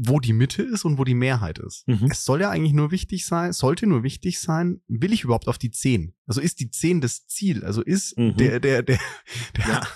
[0.00, 1.82] wo die Mitte ist und wo die Mehrheit ist.
[1.88, 2.06] Mhm.
[2.10, 5.58] Es soll ja eigentlich nur wichtig sein, sollte nur wichtig sein, will ich überhaupt auf
[5.58, 6.14] die 10?
[6.26, 7.64] Also ist die 10 das Ziel?
[7.64, 8.36] Also ist Mhm.
[8.36, 9.00] der, der, der,
[9.56, 9.86] der, Ja.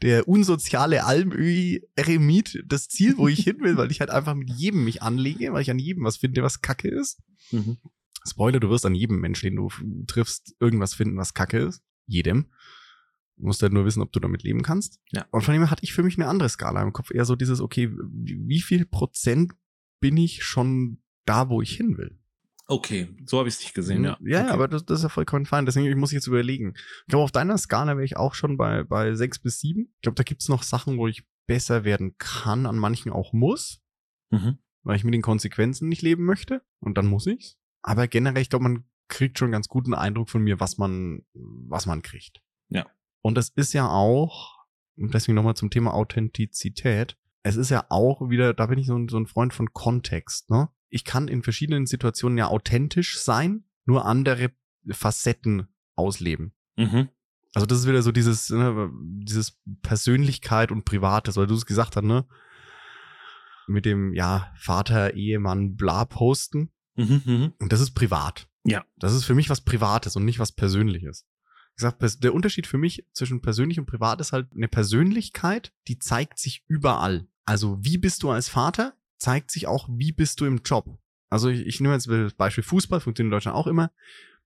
[0.00, 4.84] der unsoziale Almöhi-Eremit das Ziel, wo ich hin will, weil ich halt einfach mit jedem
[4.84, 7.18] mich anlege, weil ich an jedem was finde, was kacke ist.
[7.50, 7.78] Mhm.
[8.26, 9.68] Spoiler, du wirst an jedem Menschen, den du
[10.06, 11.82] triffst, irgendwas finden, was kacke ist.
[12.06, 12.46] Jedem.
[13.36, 15.00] Du musst halt nur wissen, ob du damit leben kannst.
[15.10, 15.26] Ja.
[15.30, 17.10] Und von dem her hatte ich für mich eine andere Skala im Kopf.
[17.12, 19.52] Eher so dieses, okay, wie viel Prozent
[20.00, 22.18] bin ich schon da, wo ich hin will?
[22.66, 24.16] Okay, so habe ich es nicht gesehen, ja.
[24.22, 24.50] ja, okay.
[24.50, 25.66] aber das, das ist ja vollkommen fein.
[25.66, 26.74] Deswegen ich muss ich jetzt überlegen.
[26.76, 29.92] Ich glaube, auf deiner Skala wäre ich auch schon bei, bei sechs bis sieben.
[29.96, 33.82] Ich glaube, da gibt's noch Sachen, wo ich besser werden kann, an manchen auch muss,
[34.30, 34.58] Mhm.
[34.84, 36.62] weil ich mit den Konsequenzen nicht leben möchte.
[36.80, 37.58] Und dann muss ich's.
[37.82, 41.26] Aber generell, ich glaube, man kriegt schon einen ganz guten Eindruck von mir, was man,
[41.34, 42.42] was man kriegt.
[42.68, 42.86] Ja.
[43.22, 44.58] Und das ist ja auch,
[44.96, 47.16] und deswegen nochmal zum Thema Authentizität.
[47.42, 50.50] Es ist ja auch wieder, da bin ich so ein, so ein Freund von Kontext,
[50.50, 50.68] ne?
[50.88, 54.50] Ich kann in verschiedenen Situationen ja authentisch sein, nur andere
[54.90, 56.52] Facetten ausleben.
[56.76, 57.08] Mhm.
[57.54, 61.96] Also das ist wieder so dieses, ne, dieses Persönlichkeit und Privates, weil du es gesagt
[61.96, 62.26] hast, ne?
[63.66, 66.72] Mit dem, ja, Vater, Ehemann, bla posten.
[66.96, 67.22] Mhm.
[67.24, 67.52] Mhm.
[67.58, 68.48] Und das ist privat.
[68.64, 68.84] Ja.
[68.96, 71.26] Das ist für mich was Privates und nicht was Persönliches.
[71.90, 76.38] Pers- der Unterschied für mich zwischen persönlich und privat ist halt eine Persönlichkeit, die zeigt
[76.38, 77.26] sich überall.
[77.44, 80.98] Also wie bist du als Vater, zeigt sich auch, wie bist du im Job.
[81.30, 83.90] Also ich, ich nehme jetzt das Beispiel Fußball, funktioniert in Deutschland auch immer.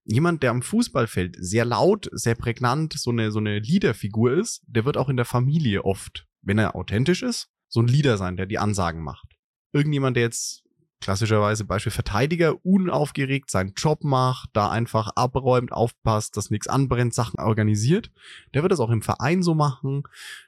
[0.04, 4.84] Jemand, der am Fußballfeld sehr laut, sehr prägnant, so eine, so eine Leaderfigur ist, der
[4.84, 8.46] wird auch in der Familie oft, wenn er authentisch ist, so ein Leader sein, der
[8.46, 9.36] die Ansagen macht.
[9.72, 10.62] Irgendjemand, der jetzt
[11.00, 17.38] klassischerweise Beispiel Verteidiger, unaufgeregt seinen Job macht, da einfach abräumt, aufpasst, dass nichts anbrennt, Sachen
[17.38, 18.10] organisiert.
[18.54, 20.04] Der wird das auch im Verein so machen,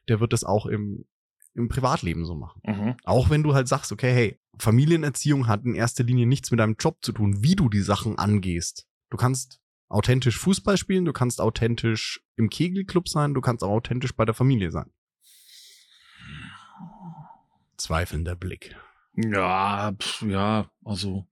[0.09, 1.05] der wird das auch im,
[1.55, 2.61] im Privatleben so machen.
[2.65, 2.97] Mhm.
[3.05, 6.77] Auch wenn du halt sagst, okay, hey, Familienerziehung hat in erster Linie nichts mit deinem
[6.79, 8.87] Job zu tun, wie du die Sachen angehst.
[9.11, 14.15] Du kannst authentisch Fußball spielen, du kannst authentisch im Kegelclub sein, du kannst auch authentisch
[14.15, 14.91] bei der Familie sein.
[17.77, 18.77] Zweifelnder Blick.
[19.21, 21.27] Ja, pf, ja, also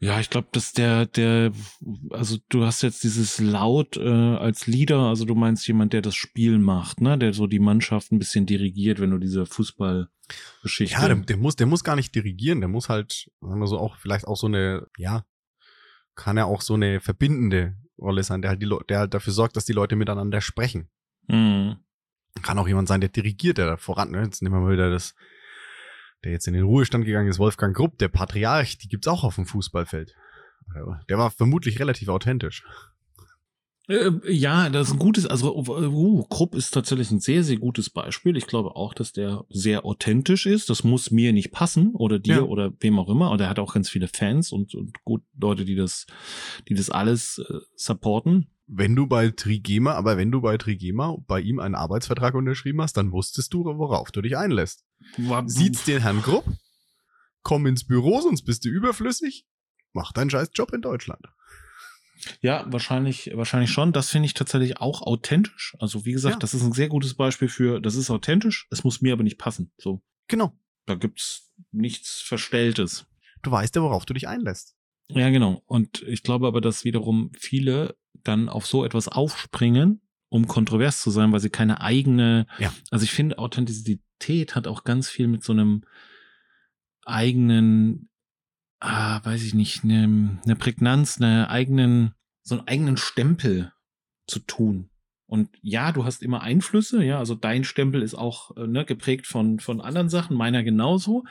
[0.00, 1.52] ja, ich glaube, dass der der
[2.10, 6.14] also du hast jetzt dieses laut äh, als Leader, also du meinst jemand, der das
[6.14, 10.94] Spiel macht, ne, der so die Mannschaft ein bisschen dirigiert, wenn du diese Fußballgeschichte.
[10.94, 13.78] Ja, der, der muss, der muss gar nicht dirigieren, der muss halt, sagen wir so,
[13.78, 15.24] auch vielleicht auch so eine, ja,
[16.14, 19.56] kann ja auch so eine verbindende Rolle sein, der halt die der halt dafür sorgt,
[19.56, 20.88] dass die Leute miteinander sprechen.
[21.26, 21.76] Mhm.
[22.42, 24.12] Kann auch jemand sein, der dirigiert, der da voran.
[24.12, 24.22] Ne?
[24.22, 25.16] Jetzt nehmen wir mal wieder das,
[26.24, 29.36] der jetzt in den Ruhestand gegangen ist, Wolfgang Grupp, der Patriarch, die gibt's auch auf
[29.36, 30.14] dem Fußballfeld.
[31.08, 32.62] Der war vermutlich relativ authentisch.
[33.88, 37.88] Äh, ja, das ist ein gutes, also uh, Krupp ist tatsächlich ein sehr, sehr gutes
[37.88, 38.36] Beispiel.
[38.36, 40.68] Ich glaube auch, dass der sehr authentisch ist.
[40.68, 42.42] Das muss mir nicht passen oder dir Ja.
[42.42, 43.30] oder wem auch immer.
[43.30, 46.06] Und er hat auch ganz viele Fans und, und gut Leute, die das,
[46.68, 48.48] die das alles äh, supporten.
[48.70, 52.96] Wenn du bei Trigema, aber wenn du bei Trigema bei ihm einen Arbeitsvertrag unterschrieben hast,
[52.98, 54.84] dann wusstest du, worauf du dich einlässt.
[55.16, 56.44] War, Sieht's den Herrn Grupp,
[57.42, 59.46] komm ins Büro, sonst bist du überflüssig,
[59.94, 61.24] mach deinen scheiß Job in Deutschland.
[62.40, 63.92] Ja, wahrscheinlich, wahrscheinlich schon.
[63.92, 65.76] Das finde ich tatsächlich auch authentisch.
[65.78, 66.38] Also wie gesagt, Ja.
[66.40, 69.38] das ist ein sehr gutes Beispiel für, das ist authentisch, es muss mir aber nicht
[69.38, 69.70] passen.
[69.78, 70.52] So, Genau.
[70.86, 73.06] da gibt's nichts Verstelltes.
[73.42, 74.74] du weißt ja, worauf du dich einlässt.
[75.10, 75.62] Ja, genau.
[75.66, 77.96] Und ich glaube aber, dass wiederum viele
[78.28, 82.72] dann auf so etwas aufspringen, um kontrovers zu sein, weil sie keine eigene, ja.
[82.90, 85.84] also ich finde, Authentizität hat auch ganz viel mit so einem
[87.04, 88.10] eigenen,
[88.80, 92.12] ah, weiß ich nicht, eine, eine Prägnanz, eine eigenen,
[92.42, 93.72] so einen eigenen Stempel
[94.26, 94.90] zu tun.
[95.26, 99.26] Und ja, du hast immer Einflüsse, ja, also dein Stempel ist auch äh, ne, geprägt
[99.26, 101.24] von, von anderen Sachen, meiner genauso.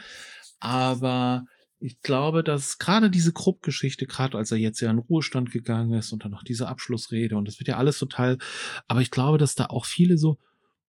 [0.59, 1.45] Aber
[1.79, 6.11] ich glaube, dass gerade diese Krupp-Geschichte, gerade als er jetzt ja in Ruhestand gegangen ist
[6.11, 8.37] und dann noch diese Abschlussrede und das wird ja alles total,
[8.87, 10.37] aber ich glaube, dass da auch viele so,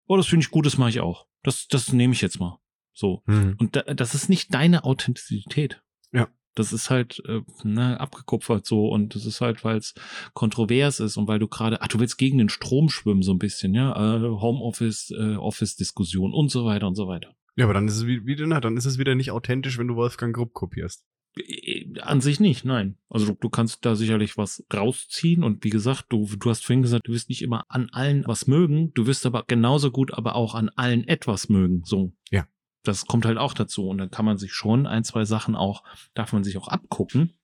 [0.07, 1.27] oh, das finde ich gut, das mache ich auch.
[1.43, 2.59] Das, das nehme ich jetzt mal.
[2.93, 3.23] So.
[3.27, 3.57] Mhm.
[3.59, 5.83] Und da, das ist nicht deine Authentizität.
[6.13, 6.29] Ja.
[6.55, 9.95] Das ist halt äh, ne, abgekupfert so und das ist halt, weil es
[10.33, 13.39] kontrovers ist und weil du gerade, ach, du willst gegen den Strom schwimmen so ein
[13.39, 17.37] bisschen, ja, äh, Homeoffice, äh, Office-Diskussion und so weiter und so weiter.
[17.59, 19.97] Ja, aber dann ist es wieder, na, dann ist es wieder nicht authentisch, wenn du
[19.97, 21.05] Wolfgang Grupp kopierst.
[21.37, 22.97] Äh, an sich nicht, nein.
[23.11, 26.83] Also du, du, kannst da sicherlich was rausziehen und wie gesagt, du, du hast vorhin
[26.83, 30.37] gesagt, du wirst nicht immer an allen was mögen, du wirst aber genauso gut aber
[30.37, 32.13] auch an allen etwas mögen, so.
[32.31, 32.47] Ja
[32.89, 33.89] das kommt halt auch dazu.
[33.89, 35.85] Und dann kann man sich schon ein, zwei Sachen auch,
[36.15, 37.35] darf man sich auch abgucken.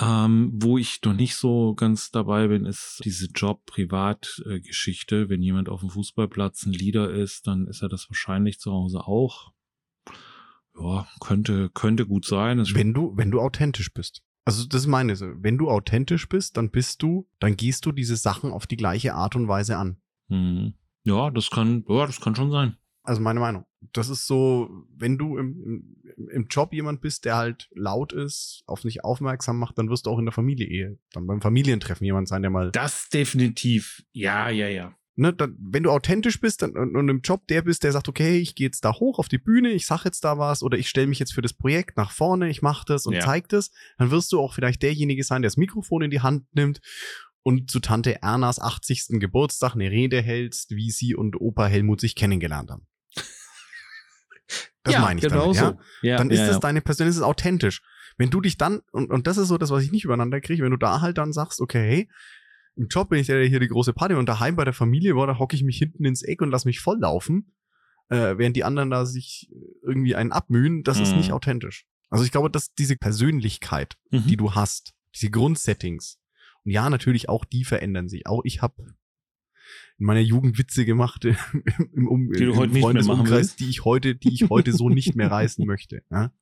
[0.00, 5.28] Ähm, wo ich noch nicht so ganz dabei bin, ist diese Job-Privat-Geschichte.
[5.28, 9.06] Wenn jemand auf dem Fußballplatz ein Leader ist, dann ist er das wahrscheinlich zu Hause
[9.06, 9.52] auch.
[10.80, 12.64] Ja, könnte, könnte gut sein.
[12.72, 14.22] Wenn du, wenn du authentisch bist.
[14.44, 18.16] Also das ist meine, wenn du authentisch bist, dann bist du, dann gehst du diese
[18.16, 19.98] Sachen auf die gleiche Art und Weise an.
[20.28, 20.74] Hm.
[21.04, 22.76] Ja, das kann, ja, das kann schon sein.
[23.02, 23.64] Also meine Meinung.
[23.92, 25.62] Das ist so, wenn du im,
[26.16, 30.06] im, im Job jemand bist, der halt laut ist, auf dich aufmerksam macht, dann wirst
[30.06, 32.70] du auch in der Familie ehe, dann beim Familientreffen jemand sein, der mal.
[32.72, 34.04] Das definitiv.
[34.12, 34.94] Ja, ja, ja.
[35.20, 38.08] Ne, dann, wenn du authentisch bist dann, und, und im Job der bist, der sagt,
[38.08, 40.78] okay, ich gehe jetzt da hoch auf die Bühne, ich sag jetzt da was oder
[40.78, 43.20] ich stelle mich jetzt für das Projekt nach vorne, ich mache das und ja.
[43.20, 46.46] zeig das, dann wirst du auch vielleicht derjenige sein, der das Mikrofon in die Hand
[46.54, 46.80] nimmt
[47.42, 49.20] und zu Tante Ernas 80.
[49.20, 52.86] Geburtstag eine Rede hältst, wie sie und Opa Helmut sich kennengelernt haben.
[54.82, 55.78] Das ja, meine ich genau damit, so.
[56.00, 56.16] ja?
[56.16, 56.60] Dann ist ja, das ja.
[56.60, 57.82] deine Persönlichkeit, ist authentisch.
[58.16, 60.62] Wenn du dich dann, und, und das ist so das, was ich nicht übereinander kriege,
[60.62, 62.08] wenn du da halt dann sagst, okay, hey,
[62.80, 65.12] im Job bin ich der, der hier die große Party und daheim bei der Familie,
[65.12, 67.52] boah, da hocke ich mich hinten ins Eck und lass mich volllaufen,
[68.08, 69.52] äh, während die anderen da sich
[69.82, 71.02] irgendwie einen abmühen, das mhm.
[71.02, 71.34] ist nicht mhm.
[71.34, 71.84] authentisch.
[72.08, 74.26] Also ich glaube, dass diese Persönlichkeit, mhm.
[74.26, 76.18] die du hast, diese Grundsettings,
[76.64, 78.26] und ja, natürlich auch die verändern sich.
[78.26, 78.82] Auch ich habe
[79.98, 81.36] in meiner Jugend Witze gemacht im,
[81.94, 83.60] im, um, die du heute nicht mehr machen willst.
[83.60, 86.02] die ich heute, die ich heute so nicht mehr reißen möchte.
[86.10, 86.32] Ja?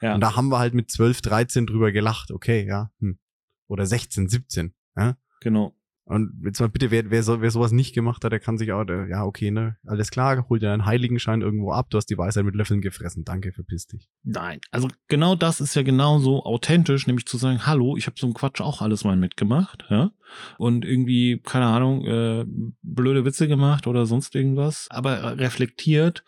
[0.00, 0.14] ja.
[0.14, 2.30] Und da haben wir halt mit 12, 13 drüber gelacht.
[2.30, 2.90] Okay, ja.
[3.00, 3.18] Hm.
[3.66, 4.74] Oder 16, 17.
[4.96, 5.18] Ja?
[5.40, 5.74] Genau.
[6.08, 8.72] Und jetzt mal bitte, wer, wer, so, wer sowas nicht gemacht hat, der kann sich
[8.72, 12.06] auch, der, ja, okay, ne, alles klar, hol dir einen Heiligenschein irgendwo ab, du hast
[12.06, 14.08] die Weisheit mit Löffeln gefressen, danke, verpiss dich.
[14.22, 18.26] Nein, also genau das ist ja genauso authentisch, nämlich zu sagen, hallo, ich habe so
[18.26, 20.10] einen Quatsch auch alles mal mitgemacht, ja,
[20.56, 22.46] und irgendwie, keine Ahnung, äh,
[22.80, 26.24] blöde Witze gemacht oder sonst irgendwas, aber reflektiert,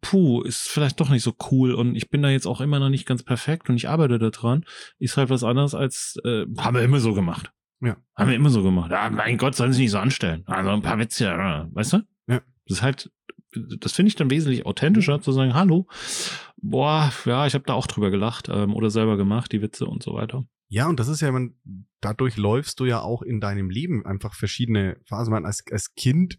[0.00, 2.90] puh, ist vielleicht doch nicht so cool und ich bin da jetzt auch immer noch
[2.90, 4.64] nicht ganz perfekt und ich arbeite daran,
[5.00, 7.50] ist halt was anderes als, äh, haben wir immer so gemacht.
[7.80, 7.96] Ja.
[8.16, 8.90] Haben wir immer so gemacht.
[8.90, 10.42] Ja, mein Gott, sollen sie nicht so anstellen.
[10.46, 11.96] Also ein paar Witze, weißt du?
[12.26, 12.40] Ja.
[12.66, 13.10] Das ist halt,
[13.52, 15.86] das finde ich dann wesentlich authentischer, zu sagen, hallo,
[16.56, 20.02] boah, ja, ich habe da auch drüber gelacht ähm, oder selber gemacht, die Witze und
[20.02, 20.44] so weiter.
[20.68, 21.54] Ja, und das ist ja, man,
[22.00, 25.32] dadurch läufst du ja auch in deinem Leben einfach verschiedene Phasen.
[25.32, 26.38] Man, als, als Kind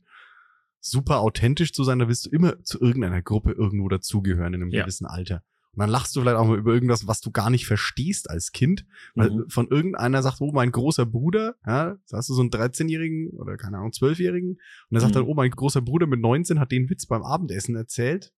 [0.80, 4.72] super authentisch zu sein, da willst du immer zu irgendeiner Gruppe irgendwo dazugehören in einem
[4.72, 4.82] ja.
[4.82, 5.44] gewissen Alter.
[5.78, 8.52] Und dann lachst du vielleicht auch mal über irgendwas, was du gar nicht verstehst als
[8.52, 9.46] Kind, weil mhm.
[9.48, 13.58] von irgendeiner sagt, oh, mein großer Bruder, ja, da hast du so einen 13-Jährigen oder
[13.58, 14.60] keine Ahnung, 12-Jährigen, und
[14.90, 15.04] der mhm.
[15.04, 18.34] sagt dann, oh, mein großer Bruder mit 19 hat den Witz beim Abendessen erzählt.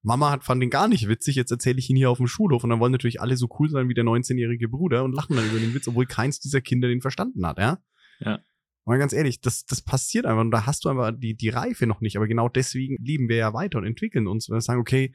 [0.00, 2.64] Mama hat, fand den gar nicht witzig, jetzt erzähle ich ihn hier auf dem Schulhof
[2.64, 5.46] und dann wollen natürlich alle so cool sein wie der 19-jährige Bruder und lachen dann
[5.46, 7.82] über den Witz, obwohl keins dieser Kinder den verstanden hat, ja?
[8.20, 8.38] Ja.
[8.86, 11.86] Mal ganz ehrlich, das, das passiert einfach und da hast du einfach die, die Reife
[11.86, 14.80] noch nicht, aber genau deswegen leben wir ja weiter und entwickeln uns, weil wir sagen,
[14.80, 15.12] okay,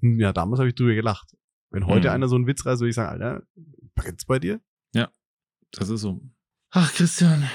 [0.00, 1.36] ja, damals habe ich drüber gelacht.
[1.70, 2.14] Wenn heute mhm.
[2.14, 3.46] einer so einen Witz reißt, würde ich sagen, Alter,
[3.94, 4.60] brennt's bei dir?
[4.94, 5.10] Ja,
[5.72, 6.20] das ist so.
[6.70, 7.48] Ach, Christian.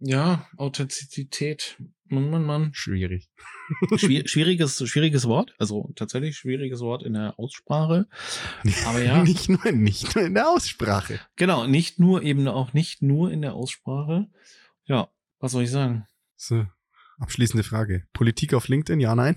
[0.00, 1.76] Ja, Authentizität.
[2.06, 2.70] Mann, Mann, Mann.
[2.74, 3.30] Schwierig.
[3.96, 5.54] Schwier schwieriges, schwieriges Wort.
[5.58, 8.06] Also tatsächlich schwieriges Wort in der Aussprache.
[8.86, 9.22] Aber ja.
[9.22, 11.20] nicht nur, nicht nur in der Aussprache.
[11.36, 14.28] Genau, nicht nur eben auch nicht nur in der Aussprache.
[14.84, 15.08] Ja,
[15.38, 16.06] was soll ich sagen?
[16.36, 16.66] So.
[17.22, 18.02] Abschließende Frage.
[18.12, 19.36] Politik auf LinkedIn, ja, nein?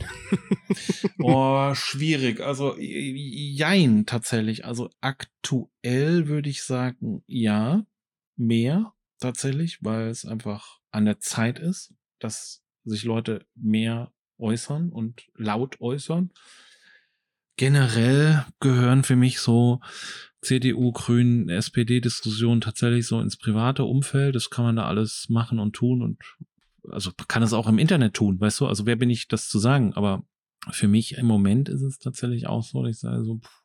[1.19, 2.41] oh, schwierig.
[2.41, 4.65] Also, jein, tatsächlich.
[4.65, 7.85] Also, aktuell würde ich sagen, ja,
[8.35, 15.27] mehr, tatsächlich, weil es einfach an der Zeit ist, dass sich Leute mehr äußern und
[15.35, 16.31] laut äußern.
[17.55, 19.79] Generell gehören für mich so
[20.41, 24.33] CDU, Grünen, SPD-Diskussion tatsächlich so ins private Umfeld.
[24.33, 26.17] Das kann man da alles machen und tun und
[26.89, 28.67] also kann es auch im Internet tun, weißt du?
[28.67, 29.93] Also wer bin ich, das zu sagen?
[29.93, 30.23] Aber
[30.71, 33.63] für mich im Moment ist es tatsächlich auch so, dass ich sage so, pff,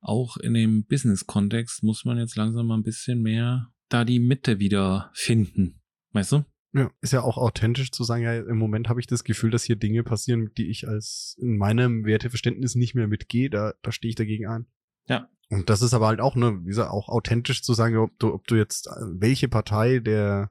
[0.00, 4.58] auch in dem Business-Kontext muss man jetzt langsam mal ein bisschen mehr da die Mitte
[4.58, 5.80] wieder finden.
[6.12, 6.44] Weißt du?
[6.72, 9.64] Ja, ist ja auch authentisch zu sagen, ja, im Moment habe ich das Gefühl, dass
[9.64, 14.10] hier Dinge passieren, die ich als in meinem Werteverständnis nicht mehr mitgehe, da, da stehe
[14.10, 14.66] ich dagegen ein.
[15.08, 15.28] Ja.
[15.48, 18.34] Und das ist aber halt auch, ne, wie gesagt, auch authentisch zu sagen, ob du,
[18.34, 20.50] ob du jetzt, äh, welche Partei der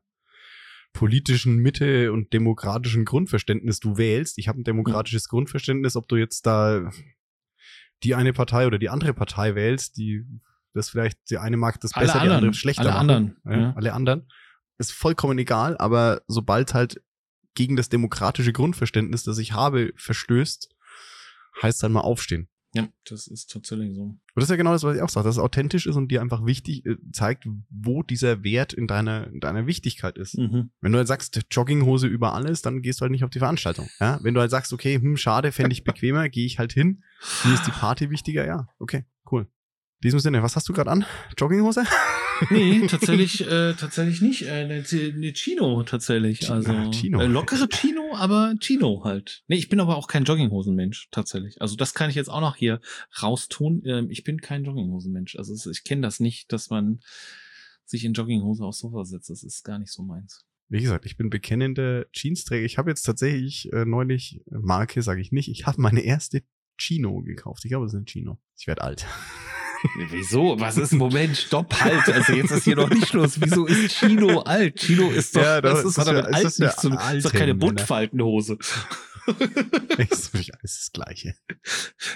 [0.96, 4.38] politischen Mitte und demokratischen Grundverständnis du wählst.
[4.38, 6.90] Ich habe ein demokratisches Grundverständnis, ob du jetzt da
[8.04, 10.24] die eine Partei oder die andere Partei wählst, die
[10.74, 12.82] das vielleicht, die eine mag das alle besser, anderen, die andere schlechter.
[12.82, 13.38] Alle anderen.
[13.46, 13.74] Ja, Ja.
[13.76, 14.28] Alle anderen.
[14.78, 17.02] Ist vollkommen egal, aber sobald halt
[17.54, 20.74] gegen das demokratische Grundverständnis, das ich habe, verstößt,
[21.62, 22.50] heißt dann mal aufstehen.
[22.76, 24.02] Ja, das ist tatsächlich so.
[24.02, 26.10] Und das ist ja genau das, was ich auch sage, dass es authentisch ist und
[26.10, 30.38] dir einfach wichtig äh, zeigt, wo dieser Wert in deiner, in deiner Wichtigkeit ist.
[30.38, 30.72] Mhm.
[30.82, 33.88] Wenn du halt sagst, Jogginghose über alles, dann gehst du halt nicht auf die Veranstaltung.
[34.02, 34.20] Ja?
[34.22, 37.02] Wenn du halt sagst, okay, hm, schade, fände ich bequemer, gehe ich halt hin.
[37.46, 39.44] Mir ist die Party wichtiger, ja, okay, cool.
[39.44, 41.06] In diesem Sinne, was hast du gerade an?
[41.38, 41.86] Jogginghose?
[42.50, 44.44] Nee, tatsächlich, äh, tatsächlich nicht.
[44.44, 46.50] Äh, eine, eine Chino tatsächlich.
[46.50, 47.22] Also ah, Chino.
[47.22, 49.44] Äh, lockere Chino, aber Chino halt.
[49.48, 51.62] Nee, ich bin aber auch kein Jogginghosenmensch, tatsächlich.
[51.62, 52.80] Also das kann ich jetzt auch noch hier
[53.22, 53.84] raustun.
[53.86, 55.36] Ähm, ich bin kein Jogginghosenmensch.
[55.36, 57.00] Also es, ich kenne das nicht, dass man
[57.86, 59.30] sich in Jogginghose aufs Sofa setzt.
[59.30, 60.46] Das ist gar nicht so meins.
[60.68, 62.66] Wie gesagt, ich bin bekennender Jeansträger.
[62.66, 66.42] Ich habe jetzt tatsächlich äh, neulich, Marke sage ich nicht, ich habe meine erste
[66.78, 67.64] Chino gekauft.
[67.66, 68.40] Ich glaube, es ist eine Chino.
[68.58, 69.06] Ich werde alt.
[70.10, 70.60] Wieso?
[70.60, 70.94] Was ist?
[70.94, 72.08] Moment, stopp, halt.
[72.10, 73.40] Also jetzt ist hier noch nicht Schluss.
[73.42, 74.80] Wieso ist Chino alt?
[74.80, 76.98] Chino ist doch, Ja, das es ist, ist ja- alt ist ja nichts zu tun.
[76.98, 77.66] Das ist doch keine Männer.
[77.68, 78.58] Buntfaltenhose.
[79.98, 81.36] ist das Gleiche.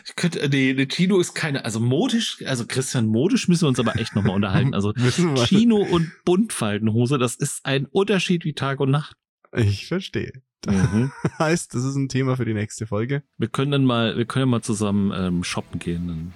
[0.06, 3.80] Ich könnte, nee, eine Chino ist keine, also modisch, also Christian, modisch müssen wir uns
[3.80, 4.74] aber echt nochmal unterhalten.
[4.74, 4.94] Also
[5.46, 9.16] Chino und Buntfaltenhose, das ist ein Unterschied wie Tag und Nacht.
[9.56, 10.34] Ich verstehe.
[11.40, 13.24] Heißt, das ist ein Thema für die nächste Folge.
[13.38, 16.08] Wir können dann mal, wir können mal zusammen ähm, shoppen gehen.
[16.08, 16.34] Dann.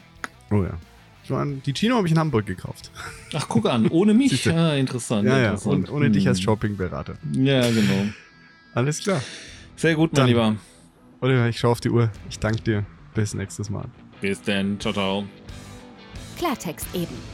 [0.57, 0.79] Oh ja.
[1.23, 2.91] Ich meine, die Chino habe ich in Hamburg gekauft.
[3.33, 4.43] Ach, guck an, ohne mich.
[4.45, 5.27] Ja, interessant.
[5.27, 5.89] Ja, ja, interessant.
[5.89, 6.43] und ohne dich als Hm.
[6.43, 7.15] Shoppingberater.
[7.33, 8.07] Ja, genau.
[8.73, 9.21] Alles klar.
[9.75, 10.55] Sehr gut, mein Dann- Lieber.
[11.21, 12.09] Oliver, ich schaue auf die Uhr.
[12.29, 12.85] Ich danke dir.
[13.15, 13.85] Bis nächstes Mal.
[14.19, 14.79] Bis dann.
[14.79, 15.23] Ciao, ciao.
[16.37, 17.32] Klartext eben.